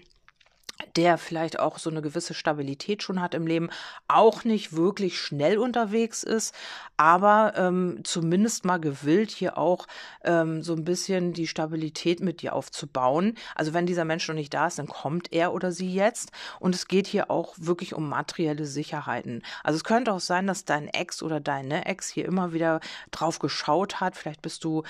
der 0.96 1.18
vielleicht 1.18 1.58
auch 1.58 1.78
so 1.78 1.90
eine 1.90 2.02
gewisse 2.02 2.34
Stabilität 2.34 3.02
schon 3.02 3.20
hat 3.20 3.34
im 3.34 3.46
Leben, 3.46 3.70
auch 4.06 4.44
nicht 4.44 4.76
wirklich 4.76 5.18
schnell 5.18 5.58
unterwegs 5.58 6.22
ist, 6.22 6.54
aber 6.96 7.54
ähm, 7.56 8.00
zumindest 8.04 8.64
mal 8.64 8.78
gewillt, 8.78 9.30
hier 9.30 9.58
auch 9.58 9.86
ähm, 10.24 10.62
so 10.62 10.74
ein 10.74 10.84
bisschen 10.84 11.32
die 11.32 11.46
Stabilität 11.46 12.20
mit 12.20 12.42
dir 12.42 12.54
aufzubauen. 12.54 13.34
Also 13.54 13.74
wenn 13.74 13.86
dieser 13.86 14.04
Mensch 14.04 14.26
noch 14.28 14.34
nicht 14.34 14.54
da 14.54 14.68
ist, 14.68 14.78
dann 14.78 14.86
kommt 14.86 15.32
er 15.32 15.52
oder 15.52 15.72
sie 15.72 15.92
jetzt. 15.92 16.30
Und 16.60 16.74
es 16.74 16.86
geht 16.86 17.06
hier 17.06 17.30
auch 17.30 17.54
wirklich 17.56 17.94
um 17.94 18.08
materielle 18.08 18.66
Sicherheiten. 18.66 19.42
Also 19.64 19.76
es 19.76 19.84
könnte 19.84 20.12
auch 20.12 20.20
sein, 20.20 20.46
dass 20.46 20.64
dein 20.64 20.88
Ex 20.88 21.22
oder 21.22 21.40
deine 21.40 21.86
Ex 21.86 22.08
hier 22.08 22.24
immer 22.24 22.52
wieder 22.52 22.80
drauf 23.10 23.38
geschaut 23.38 24.00
hat. 24.00 24.16
Vielleicht 24.16 24.42
bist 24.42 24.64
du 24.64 24.84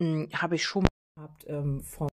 habe 0.00 0.54
ich 0.56 0.64
schon 0.64 0.82
mal 0.82 0.88
gehabt, 1.16 1.44
ähm, 1.48 1.82
vom, 1.82 2.08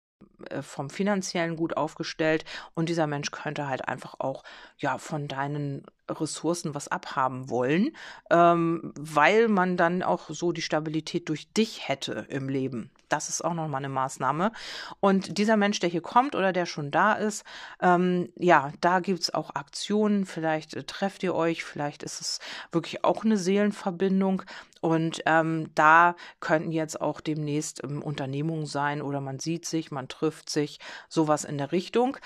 äh, 0.50 0.62
vom 0.62 0.90
finanziellen 0.90 1.56
gut 1.56 1.76
aufgestellt 1.76 2.44
und 2.74 2.88
dieser 2.88 3.06
Mensch 3.06 3.30
könnte 3.30 3.68
halt 3.68 3.86
einfach 3.88 4.16
auch 4.18 4.42
ja 4.78 4.98
von 4.98 5.28
deinen 5.28 5.84
Ressourcen 6.10 6.74
was 6.74 6.88
abhaben 6.88 7.50
wollen, 7.50 7.90
ähm, 8.30 8.92
weil 8.98 9.48
man 9.48 9.76
dann 9.76 10.02
auch 10.02 10.30
so 10.30 10.52
die 10.52 10.62
Stabilität 10.62 11.28
durch 11.28 11.52
dich 11.52 11.88
hätte 11.88 12.26
im 12.28 12.48
Leben. 12.48 12.90
Das 13.08 13.28
ist 13.28 13.42
auch 13.42 13.54
nochmal 13.54 13.78
eine 13.78 13.88
Maßnahme. 13.88 14.52
Und 15.00 15.38
dieser 15.38 15.56
Mensch, 15.56 15.80
der 15.80 15.88
hier 15.88 16.02
kommt 16.02 16.34
oder 16.34 16.52
der 16.52 16.66
schon 16.66 16.90
da 16.90 17.14
ist, 17.14 17.44
ähm, 17.80 18.28
ja, 18.36 18.72
da 18.80 19.00
gibt 19.00 19.20
es 19.20 19.32
auch 19.32 19.54
Aktionen. 19.54 20.26
Vielleicht 20.26 20.74
äh, 20.74 20.84
trefft 20.84 21.22
ihr 21.22 21.34
euch, 21.34 21.64
vielleicht 21.64 22.02
ist 22.02 22.20
es 22.20 22.40
wirklich 22.70 23.04
auch 23.04 23.24
eine 23.24 23.36
Seelenverbindung. 23.36 24.42
Und 24.80 25.22
ähm, 25.26 25.70
da 25.74 26.16
könnten 26.40 26.72
jetzt 26.72 27.00
auch 27.00 27.20
demnächst 27.20 27.82
ähm, 27.84 28.02
Unternehmungen 28.02 28.66
sein 28.66 29.02
oder 29.02 29.20
man 29.20 29.38
sieht 29.38 29.66
sich, 29.66 29.90
man 29.90 30.08
trifft 30.08 30.50
sich, 30.50 30.78
sowas 31.08 31.44
in 31.44 31.58
der 31.58 31.72
Richtung. 31.72 32.16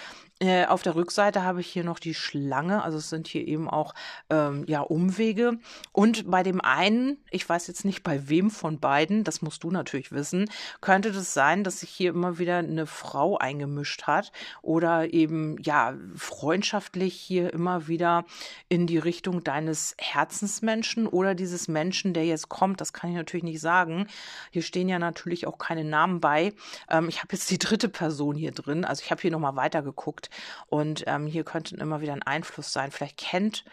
Äh, 0.42 0.66
auf 0.66 0.82
der 0.82 0.96
Rückseite 0.96 1.44
habe 1.44 1.60
ich 1.60 1.68
hier 1.68 1.84
noch 1.84 2.00
die 2.00 2.14
Schlange, 2.14 2.82
also 2.82 2.98
es 2.98 3.10
sind 3.10 3.28
hier 3.28 3.46
eben 3.46 3.70
auch 3.70 3.94
ähm, 4.28 4.64
ja 4.66 4.80
Umwege. 4.80 5.58
Und 5.92 6.28
bei 6.28 6.42
dem 6.42 6.60
einen, 6.60 7.18
ich 7.30 7.48
weiß 7.48 7.68
jetzt 7.68 7.84
nicht 7.84 8.02
bei 8.02 8.28
wem 8.28 8.50
von 8.50 8.80
beiden, 8.80 9.22
das 9.22 9.40
musst 9.40 9.62
du 9.62 9.70
natürlich 9.70 10.10
wissen, 10.10 10.50
könnte 10.80 11.12
das 11.12 11.32
sein, 11.32 11.62
dass 11.62 11.78
sich 11.78 11.90
hier 11.90 12.10
immer 12.10 12.38
wieder 12.38 12.58
eine 12.58 12.86
Frau 12.86 13.38
eingemischt 13.38 14.02
hat 14.08 14.32
oder 14.62 15.14
eben 15.14 15.58
ja 15.62 15.94
freundschaftlich 16.16 17.14
hier 17.14 17.52
immer 17.52 17.86
wieder 17.86 18.24
in 18.68 18.88
die 18.88 18.98
Richtung 18.98 19.44
deines 19.44 19.94
Herzensmenschen 19.98 21.06
oder 21.06 21.36
dieses 21.36 21.68
Menschen, 21.68 22.14
der 22.14 22.26
jetzt 22.26 22.41
kommt. 22.48 22.80
Das 22.80 22.92
kann 22.92 23.10
ich 23.10 23.16
natürlich 23.16 23.44
nicht 23.44 23.60
sagen. 23.60 24.06
Hier 24.50 24.62
stehen 24.62 24.88
ja 24.88 24.98
natürlich 24.98 25.46
auch 25.46 25.58
keine 25.58 25.84
Namen 25.84 26.20
bei. 26.20 26.52
Ähm, 26.88 27.08
ich 27.08 27.18
habe 27.18 27.32
jetzt 27.32 27.50
die 27.50 27.58
dritte 27.58 27.88
Person 27.88 28.36
hier 28.36 28.52
drin, 28.52 28.84
also 28.84 29.02
ich 29.04 29.10
habe 29.10 29.20
hier 29.20 29.30
noch 29.30 29.40
mal 29.40 29.56
weiter 29.56 29.82
geguckt 29.82 30.30
und 30.66 31.04
ähm, 31.06 31.26
hier 31.26 31.44
könnte 31.44 31.76
immer 31.76 32.00
wieder 32.00 32.12
ein 32.12 32.22
Einfluss 32.22 32.72
sein. 32.72 32.90
Vielleicht 32.90 33.18
kennt, 33.18 33.64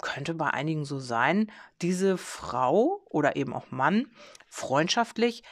könnte 0.00 0.34
bei 0.34 0.50
einigen 0.50 0.84
so 0.84 0.98
sein, 0.98 1.50
diese 1.82 2.18
Frau 2.18 3.02
oder 3.08 3.36
eben 3.36 3.52
auch 3.52 3.70
Mann 3.70 4.06
freundschaftlich 4.48 5.42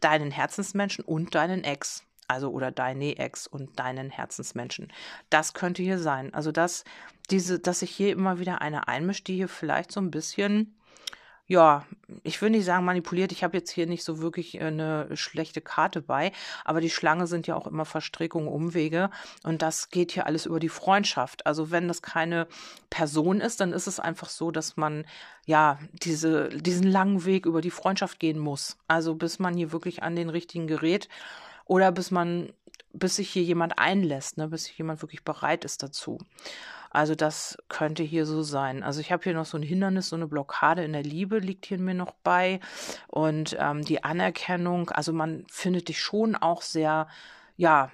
deinen 0.00 0.30
Herzensmenschen 0.30 1.04
und 1.04 1.34
deinen 1.34 1.64
Ex. 1.64 2.04
Also 2.28 2.50
oder 2.50 2.70
deine 2.70 3.18
Ex 3.18 3.46
und 3.46 3.78
deinen 3.78 4.08
Herzensmenschen. 4.10 4.92
Das 5.28 5.52
könnte 5.54 5.82
hier 5.82 5.98
sein. 5.98 6.32
Also 6.32 6.50
dass 6.52 6.84
diese, 7.30 7.58
dass 7.58 7.80
sich 7.80 7.90
hier 7.90 8.12
immer 8.12 8.38
wieder 8.38 8.62
eine 8.62 8.88
einmischt, 8.88 9.26
die 9.28 9.36
hier 9.36 9.48
vielleicht 9.48 9.92
so 9.92 10.00
ein 10.00 10.10
bisschen 10.10 10.78
ja, 11.52 11.84
ich 12.22 12.40
würde 12.40 12.56
nicht 12.56 12.64
sagen 12.64 12.86
manipuliert. 12.86 13.30
Ich 13.30 13.44
habe 13.44 13.58
jetzt 13.58 13.70
hier 13.70 13.86
nicht 13.86 14.04
so 14.04 14.22
wirklich 14.22 14.54
äh, 14.54 14.64
eine 14.64 15.14
schlechte 15.18 15.60
Karte 15.60 16.00
bei, 16.00 16.32
aber 16.64 16.80
die 16.80 16.88
Schlange 16.88 17.26
sind 17.26 17.46
ja 17.46 17.54
auch 17.54 17.66
immer 17.66 17.84
Verstrickungen, 17.84 18.48
Umwege 18.48 19.10
und 19.44 19.60
das 19.60 19.90
geht 19.90 20.12
hier 20.12 20.26
alles 20.26 20.46
über 20.46 20.60
die 20.60 20.70
Freundschaft. 20.70 21.44
Also 21.44 21.70
wenn 21.70 21.88
das 21.88 22.00
keine 22.00 22.48
Person 22.88 23.42
ist, 23.42 23.60
dann 23.60 23.74
ist 23.74 23.86
es 23.86 24.00
einfach 24.00 24.30
so, 24.30 24.50
dass 24.50 24.78
man 24.78 25.04
ja 25.44 25.78
diese, 25.92 26.48
diesen 26.48 26.86
langen 26.86 27.26
Weg 27.26 27.44
über 27.44 27.60
die 27.60 27.70
Freundschaft 27.70 28.18
gehen 28.18 28.38
muss. 28.38 28.78
Also 28.88 29.14
bis 29.14 29.38
man 29.38 29.54
hier 29.54 29.72
wirklich 29.72 30.02
an 30.02 30.16
den 30.16 30.30
richtigen 30.30 30.66
gerät 30.66 31.10
oder 31.66 31.92
bis 31.92 32.10
man, 32.10 32.50
bis 32.92 33.16
sich 33.16 33.30
hier 33.30 33.42
jemand 33.42 33.78
einlässt, 33.78 34.36
ne, 34.36 34.48
bis 34.48 34.64
sich 34.64 34.78
jemand 34.78 35.02
wirklich 35.02 35.24
bereit 35.24 35.64
ist 35.64 35.82
dazu. 35.82 36.18
Also 36.90 37.14
das 37.14 37.56
könnte 37.68 38.02
hier 38.02 38.26
so 38.26 38.42
sein. 38.42 38.82
Also 38.82 39.00
ich 39.00 39.10
habe 39.10 39.24
hier 39.24 39.32
noch 39.32 39.46
so 39.46 39.56
ein 39.56 39.62
Hindernis, 39.62 40.10
so 40.10 40.16
eine 40.16 40.26
Blockade 40.26 40.84
in 40.84 40.92
der 40.92 41.02
Liebe 41.02 41.38
liegt 41.38 41.64
hier 41.64 41.78
mir 41.78 41.94
noch 41.94 42.12
bei. 42.22 42.60
Und 43.08 43.56
ähm, 43.58 43.82
die 43.82 44.04
Anerkennung, 44.04 44.90
also 44.90 45.14
man 45.14 45.46
findet 45.50 45.88
dich 45.88 46.00
schon 46.00 46.36
auch 46.36 46.60
sehr, 46.60 47.08
ja, 47.56 47.90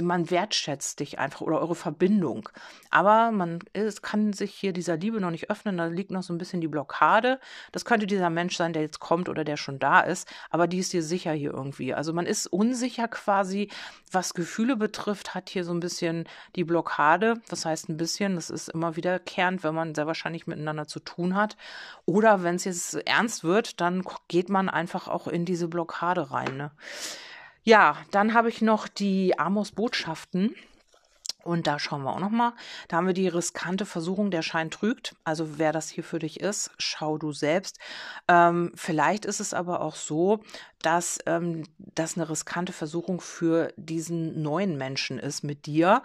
man 0.00 0.30
wertschätzt 0.30 1.00
dich 1.00 1.18
einfach 1.18 1.40
oder 1.40 1.60
eure 1.60 1.74
Verbindung. 1.74 2.48
Aber 2.90 3.30
man 3.30 3.58
es 3.72 4.02
kann 4.02 4.32
sich 4.32 4.54
hier 4.54 4.72
dieser 4.72 4.96
Liebe 4.96 5.20
noch 5.20 5.30
nicht 5.30 5.50
öffnen, 5.50 5.76
da 5.76 5.86
liegt 5.86 6.10
noch 6.10 6.22
so 6.22 6.32
ein 6.32 6.38
bisschen 6.38 6.60
die 6.60 6.68
Blockade. 6.68 7.40
Das 7.72 7.84
könnte 7.84 8.06
dieser 8.06 8.30
Mensch 8.30 8.56
sein, 8.56 8.72
der 8.72 8.82
jetzt 8.82 9.00
kommt 9.00 9.28
oder 9.28 9.44
der 9.44 9.56
schon 9.56 9.78
da 9.78 10.00
ist, 10.00 10.28
aber 10.50 10.66
die 10.66 10.78
ist 10.78 10.92
hier 10.92 11.02
sicher 11.02 11.32
hier 11.32 11.52
irgendwie. 11.52 11.94
Also 11.94 12.12
man 12.12 12.26
ist 12.26 12.46
unsicher 12.46 13.08
quasi, 13.08 13.68
was 14.10 14.34
Gefühle 14.34 14.76
betrifft, 14.76 15.34
hat 15.34 15.48
hier 15.50 15.64
so 15.64 15.72
ein 15.72 15.80
bisschen 15.80 16.24
die 16.56 16.64
Blockade. 16.64 17.34
Das 17.48 17.64
heißt 17.64 17.88
ein 17.88 17.96
bisschen, 17.96 18.36
das 18.36 18.50
ist 18.50 18.68
immer 18.68 18.96
wiederkehrend, 18.96 19.64
wenn 19.64 19.74
man 19.74 19.94
sehr 19.94 20.06
wahrscheinlich 20.06 20.46
miteinander 20.46 20.86
zu 20.86 21.00
tun 21.00 21.34
hat. 21.34 21.56
Oder 22.06 22.42
wenn 22.42 22.56
es 22.56 22.64
jetzt 22.64 22.94
ernst 23.06 23.44
wird, 23.44 23.80
dann 23.80 24.04
geht 24.28 24.48
man 24.48 24.68
einfach 24.68 25.08
auch 25.08 25.26
in 25.26 25.44
diese 25.44 25.68
Blockade 25.68 26.30
rein. 26.30 26.56
Ne? 26.56 26.70
Ja, 27.66 27.96
dann 28.10 28.34
habe 28.34 28.50
ich 28.50 28.60
noch 28.60 28.88
die 28.88 29.38
Amos-Botschaften. 29.38 30.54
Und 31.42 31.66
da 31.66 31.78
schauen 31.78 32.02
wir 32.02 32.12
auch 32.12 32.20
nochmal. 32.20 32.52
Da 32.88 32.96
haben 32.96 33.06
wir 33.06 33.14
die 33.14 33.28
riskante 33.28 33.84
Versuchung, 33.86 34.30
der 34.30 34.42
Schein 34.42 34.70
trügt. 34.70 35.14
Also 35.24 35.58
wer 35.58 35.72
das 35.72 35.88
hier 35.90 36.04
für 36.04 36.18
dich 36.18 36.40
ist, 36.40 36.70
schau 36.78 37.18
du 37.18 37.32
selbst. 37.32 37.78
Ähm, 38.28 38.72
vielleicht 38.74 39.24
ist 39.26 39.40
es 39.40 39.52
aber 39.52 39.80
auch 39.80 39.94
so, 39.94 40.42
dass 40.84 41.18
ähm, 41.26 41.64
das 41.78 42.16
eine 42.16 42.28
riskante 42.28 42.72
Versuchung 42.72 43.20
für 43.20 43.72
diesen 43.76 44.42
neuen 44.42 44.76
Menschen 44.76 45.18
ist 45.18 45.42
mit 45.42 45.66
dir. 45.66 46.02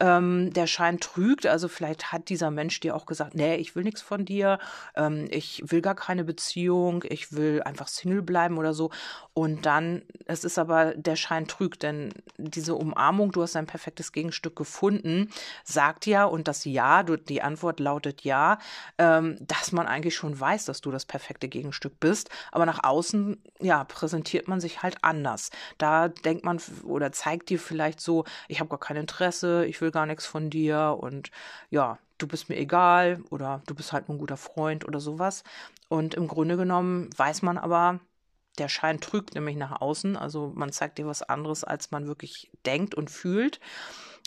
Ähm, 0.00 0.52
der 0.52 0.66
Schein 0.66 0.98
trügt, 0.98 1.46
also 1.46 1.68
vielleicht 1.68 2.12
hat 2.12 2.28
dieser 2.28 2.50
Mensch 2.50 2.80
dir 2.80 2.96
auch 2.96 3.06
gesagt, 3.06 3.34
nee, 3.34 3.56
ich 3.56 3.76
will 3.76 3.84
nichts 3.84 4.02
von 4.02 4.24
dir, 4.24 4.58
ähm, 4.96 5.28
ich 5.30 5.62
will 5.66 5.80
gar 5.80 5.94
keine 5.94 6.24
Beziehung, 6.24 7.04
ich 7.08 7.32
will 7.32 7.62
einfach 7.62 7.86
Single 7.88 8.22
bleiben 8.22 8.58
oder 8.58 8.74
so. 8.74 8.90
Und 9.32 9.64
dann, 9.64 10.02
es 10.24 10.44
ist 10.44 10.58
aber, 10.58 10.94
der 10.94 11.14
Schein 11.16 11.46
trügt, 11.46 11.82
denn 11.82 12.12
diese 12.36 12.74
Umarmung, 12.74 13.32
du 13.32 13.42
hast 13.42 13.54
ein 13.54 13.66
perfektes 13.66 14.10
Gegenstück 14.12 14.56
gefunden, 14.56 15.30
sagt 15.62 16.06
ja, 16.06 16.24
und 16.24 16.48
das 16.48 16.64
Ja, 16.64 17.04
die 17.04 17.42
Antwort 17.42 17.78
lautet 17.78 18.22
Ja, 18.22 18.58
ähm, 18.98 19.36
dass 19.40 19.72
man 19.72 19.86
eigentlich 19.86 20.16
schon 20.16 20.38
weiß, 20.38 20.64
dass 20.64 20.80
du 20.80 20.90
das 20.90 21.04
perfekte 21.04 21.48
Gegenstück 21.48 22.00
bist, 22.00 22.30
aber 22.50 22.66
nach 22.66 22.82
außen, 22.82 23.40
ja, 23.60 23.84
präsentiert 23.84 24.15
man 24.46 24.60
sich 24.60 24.82
halt 24.82 24.96
anders. 25.02 25.50
Da 25.78 26.08
denkt 26.08 26.44
man 26.44 26.60
oder 26.84 27.12
zeigt 27.12 27.50
dir 27.50 27.58
vielleicht 27.58 28.00
so, 28.00 28.24
ich 28.48 28.60
habe 28.60 28.70
gar 28.70 28.80
kein 28.80 28.96
Interesse, 28.96 29.64
ich 29.66 29.80
will 29.80 29.90
gar 29.90 30.06
nichts 30.06 30.26
von 30.26 30.50
dir 30.50 30.96
und 31.00 31.30
ja, 31.70 31.98
du 32.18 32.26
bist 32.26 32.48
mir 32.48 32.56
egal 32.56 33.22
oder 33.30 33.62
du 33.66 33.74
bist 33.74 33.92
halt 33.92 34.08
nur 34.08 34.16
ein 34.16 34.20
guter 34.20 34.36
Freund 34.36 34.86
oder 34.86 35.00
sowas. 35.00 35.44
Und 35.88 36.14
im 36.14 36.28
Grunde 36.28 36.56
genommen 36.56 37.10
weiß 37.16 37.42
man 37.42 37.58
aber, 37.58 38.00
der 38.58 38.68
Schein 38.68 39.00
trügt 39.00 39.34
nämlich 39.34 39.56
nach 39.56 39.80
außen, 39.80 40.16
also 40.16 40.52
man 40.54 40.72
zeigt 40.72 40.98
dir 40.98 41.06
was 41.06 41.22
anderes, 41.22 41.62
als 41.64 41.90
man 41.90 42.06
wirklich 42.06 42.50
denkt 42.64 42.94
und 42.94 43.10
fühlt. 43.10 43.60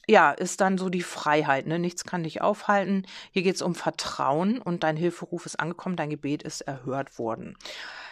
Ja, 0.07 0.31
ist 0.31 0.59
dann 0.61 0.79
so 0.79 0.89
die 0.89 1.03
Freiheit, 1.03 1.67
ne? 1.67 1.77
Nichts 1.77 2.03
kann 2.03 2.23
dich 2.23 2.41
aufhalten. 2.41 3.05
Hier 3.31 3.43
geht 3.43 3.55
es 3.55 3.61
um 3.61 3.75
Vertrauen 3.75 4.59
und 4.59 4.83
dein 4.83 4.97
Hilferuf 4.97 5.45
ist 5.45 5.59
angekommen, 5.59 5.97
dein 5.97 6.09
Gebet 6.09 6.41
ist 6.41 6.61
erhört 6.61 7.19
worden. 7.19 7.55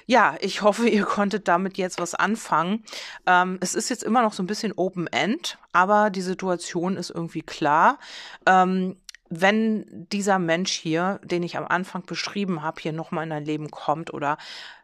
Ja, 0.09 0.37
ich 0.39 0.61
hoffe, 0.61 0.87
ihr 0.87 1.03
konntet 1.05 1.47
damit 1.47 1.77
jetzt 1.77 1.99
was 1.99 2.15
anfangen. 2.15 2.83
Ähm, 3.25 3.57
es 3.61 3.75
ist 3.75 3.89
jetzt 3.89 4.03
immer 4.03 4.21
noch 4.21 4.33
so 4.33 4.41
ein 4.41 4.47
bisschen 4.47 4.73
Open-End, 4.73 5.59
aber 5.73 6.09
die 6.09 6.21
Situation 6.21 6.97
ist 6.97 7.11
irgendwie 7.11 7.43
klar. 7.43 7.99
Ähm, 8.45 8.95
wenn 9.29 9.85
dieser 10.09 10.39
Mensch 10.39 10.71
hier, 10.71 11.19
den 11.23 11.43
ich 11.43 11.57
am 11.57 11.67
Anfang 11.67 12.03
beschrieben 12.05 12.61
habe, 12.61 12.81
hier 12.81 12.93
nochmal 12.93 13.25
in 13.25 13.29
dein 13.29 13.45
Leben 13.45 13.69
kommt 13.69 14.13
oder 14.13 14.37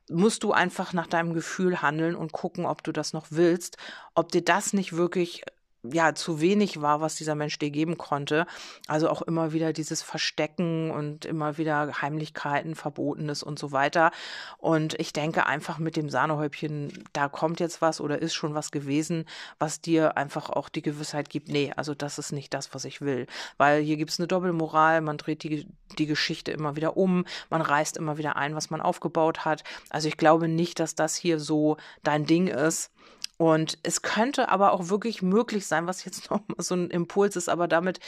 musst 0.09 0.43
du 0.43 0.51
einfach 0.51 0.91
nach 0.91 1.07
deinem 1.07 1.33
Gefühl 1.33 1.81
handeln 1.81 2.15
und 2.15 2.33
gucken, 2.33 2.65
ob 2.65 2.83
du 2.83 2.91
das 2.91 3.13
noch 3.13 3.27
willst, 3.29 3.77
ob 4.15 4.33
dir 4.33 4.43
das 4.43 4.73
nicht 4.73 4.91
wirklich 4.93 5.45
ja 5.83 6.15
zu 6.15 6.39
wenig 6.39 6.81
war, 6.81 7.01
was 7.01 7.15
dieser 7.15 7.35
Mensch 7.35 7.59
dir 7.59 7.71
geben 7.71 7.97
konnte. 7.97 8.45
Also 8.87 9.09
auch 9.09 9.21
immer 9.21 9.53
wieder 9.53 9.73
dieses 9.73 10.01
Verstecken 10.01 10.91
und 10.91 11.25
immer 11.25 11.57
wieder 11.57 12.01
Heimlichkeiten, 12.01 12.75
Verbotenes 12.75 13.43
und 13.43 13.59
so 13.59 13.71
weiter. 13.71 14.11
Und 14.57 14.99
ich 14.99 15.13
denke 15.13 15.45
einfach 15.45 15.79
mit 15.79 15.95
dem 15.95 16.09
Sahnehäubchen, 16.09 17.03
da 17.13 17.27
kommt 17.27 17.59
jetzt 17.59 17.81
was 17.81 17.99
oder 17.99 18.21
ist 18.21 18.33
schon 18.33 18.53
was 18.53 18.71
gewesen, 18.71 19.25
was 19.59 19.81
dir 19.81 20.17
einfach 20.17 20.49
auch 20.49 20.69
die 20.69 20.81
Gewissheit 20.81 21.29
gibt, 21.29 21.49
nee, 21.49 21.73
also 21.75 21.93
das 21.93 22.17
ist 22.17 22.31
nicht 22.31 22.53
das, 22.53 22.73
was 22.73 22.85
ich 22.85 23.01
will. 23.01 23.27
Weil 23.57 23.81
hier 23.81 23.97
gibt 23.97 24.11
es 24.11 24.19
eine 24.19 24.27
Doppelmoral, 24.27 25.01
man 25.01 25.17
dreht 25.17 25.43
die, 25.43 25.67
die 25.97 26.05
Geschichte 26.05 26.51
immer 26.51 26.75
wieder 26.75 26.97
um, 26.97 27.25
man 27.49 27.61
reißt 27.61 27.97
immer 27.97 28.17
wieder 28.17 28.35
ein, 28.35 28.55
was 28.55 28.69
man 28.69 28.81
aufgebaut 28.81 29.45
hat. 29.45 29.63
Also 29.89 30.07
ich 30.07 30.17
glaube 30.17 30.47
nicht, 30.47 30.79
dass 30.79 30.95
das 30.95 31.15
hier 31.15 31.39
so 31.39 31.77
dein 32.03 32.25
Ding 32.25 32.47
ist. 32.47 32.91
Und 33.37 33.77
es 33.83 34.01
könnte 34.01 34.49
aber 34.49 34.71
auch 34.73 34.89
wirklich 34.89 35.21
möglich 35.21 35.65
sein, 35.67 35.87
was 35.87 36.05
jetzt 36.05 36.29
noch 36.31 36.41
so 36.57 36.75
ein 36.75 36.89
Impuls 36.89 37.35
ist, 37.35 37.49
aber 37.49 37.67
damit 37.67 37.99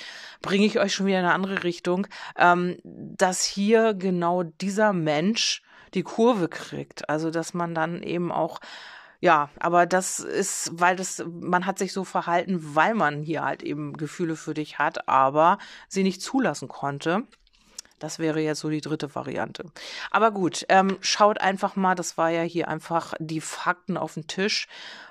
bringe 0.42 0.66
ich 0.66 0.80
euch 0.80 0.94
schon 0.94 1.06
wieder 1.06 1.20
in 1.20 1.26
eine 1.26 1.34
andere 1.34 1.64
Richtung, 1.64 2.08
ähm, 2.38 2.78
dass 2.84 3.44
hier 3.44 3.94
genau 3.94 4.44
dieser 4.44 4.94
Mensch 4.94 5.62
die 5.94 6.04
Kurve 6.04 6.50
kriegt. 6.50 7.10
Also, 7.10 7.32
dass 7.32 7.54
man 7.54 7.74
dann 7.74 8.04
eben 8.04 8.32
auch 8.32 8.60
ja, 9.22 9.50
aber 9.60 9.86
das 9.86 10.20
ist, 10.20 10.70
weil 10.74 10.96
das, 10.96 11.24
man 11.28 11.66
hat 11.66 11.80
sich 11.80 11.94
so 11.94 12.04
verhalten, 12.04 12.76
weil 12.76 12.94
man 12.94 13.24
hier 13.24 13.44
halt 13.44 13.64
eben 13.64 13.94
Gefühle 13.94 14.36
für 14.36 14.54
dich 14.54 14.78
hat, 14.78 15.08
aber 15.08 15.58
sie 15.88 16.04
nicht 16.04 16.22
zulassen 16.22 16.68
konnte. 16.68 17.24
Das 18.00 18.20
wäre 18.20 18.42
jetzt 18.42 18.60
so 18.60 18.70
die 18.70 18.82
dritte 18.82 19.16
Variante. 19.16 19.64
Aber 20.12 20.32
gut, 20.32 20.66
ähm, 20.68 20.98
schaut 21.00 21.40
einfach 21.40 21.78
mal, 21.78 21.96
das 21.96 22.18
war 22.18 22.30
ja 22.30 22.42
hier 22.42 22.68
einfach 22.68 23.14
die 23.20 23.40
Fakten 23.40 23.96
auf 23.96 24.16
den 24.16 24.28
Tisch. 24.28 24.68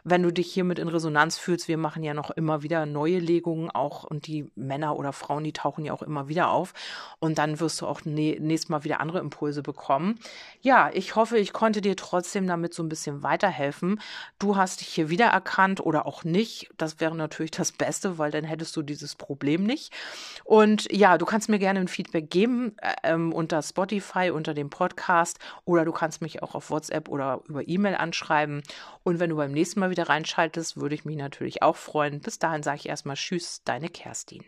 Wenn 0.07 0.23
du 0.23 0.31
dich 0.31 0.53
hiermit 0.53 0.79
in 0.79 0.89
Resonanz 0.89 1.39
fühlst, 1.39 1.67
wir 1.67 1.79
machen 1.79 2.03
ja 2.03 2.13
noch 2.13 2.31
immer 2.31 2.63
wieder 2.63 2.85
neue 2.85 3.19
Legungen 3.21 3.71
auch 3.71 4.05
und 4.05 4.27
die 4.27 4.51
Männer 4.55 4.99
oder 4.99 5.15
Frauen, 5.15 5.45
die 5.45 5.55
tauchen 5.55 5.87
ja 5.87 5.95
auch 5.95 6.03
immer 6.03 6.29
wieder 6.29 6.51
auf. 6.51 6.75
Und 7.21 7.39
dann 7.39 7.59
wirst 7.59 7.81
du 7.81 7.87
auch 7.87 8.05
nächstes 8.05 8.69
Mal 8.69 8.85
wieder 8.85 9.01
andere 9.01 9.21
Impulse 9.21 9.63
bekommen. 9.63 10.19
Ja, 10.61 10.91
ich 10.93 11.17
hoffe, 11.17 11.39
ich 11.39 11.55
konnte 11.55 11.81
dir 11.81 11.97
trotzdem 11.97 12.47
damit 12.47 12.75
so 12.75 12.83
ein 12.83 12.91
bisschen 12.91 13.23
weiterhelfen. 13.23 13.99
Du 14.39 14.57
hast 14.57 14.83
dich 14.83 14.89
hier 14.89 15.09
wiedererkannt 15.09 15.81
oder 15.81 16.05
auch 16.05 16.23
nicht. 16.23 16.69
Das 16.77 17.01
wäre 17.01 17.15
natürlich 17.15 17.53
das 17.53 17.73
Beste, 17.73 18.19
weil 18.19 18.31
dann 18.31 18.45
hättest 18.45 18.77
du 18.77 18.83
dieses 18.83 19.15
Problem 19.15 19.65
nicht. 19.65 19.91
Und 20.45 20.93
ja, 20.93 21.17
du 21.17 21.25
kannst 21.25 21.49
mir 21.49 21.59
gerne 21.59 21.81
ein 21.81 21.89
Feedback 21.89 22.29
geben 22.29 22.74
ähm, 23.03 23.33
unter 23.33 23.63
Spotify, 23.63 24.31
unter 24.31 24.55
dem 24.55 24.71
Podcast 24.71 25.39
oder 25.65 25.85
du 25.85 25.93
kannst 25.93 26.23
mich 26.23 26.43
auch 26.43 26.55
auf 26.55 26.71
WhatsApp 26.71 27.09
oder 27.09 27.41
über 27.49 27.67
E-Mail 27.67 27.97
anschreiben. 27.97 28.63
Und 29.03 29.21
wenn 29.21 29.31
du 29.31 29.37
beim 29.37 29.53
nächsten 29.53 29.81
Mal 29.81 29.91
wieder 29.91 30.09
reinschaltest, 30.09 30.77
würde 30.77 30.95
ich 30.95 31.05
mich 31.05 31.17
natürlich 31.17 31.63
auch 31.63 31.77
freuen. 31.77 32.21
Bis 32.21 32.39
dahin 32.39 32.63
sage 32.63 32.79
ich 32.79 32.89
erstmal 32.89 33.17
Tschüss, 33.17 33.63
deine 33.65 33.89
Kerstin. 33.89 34.45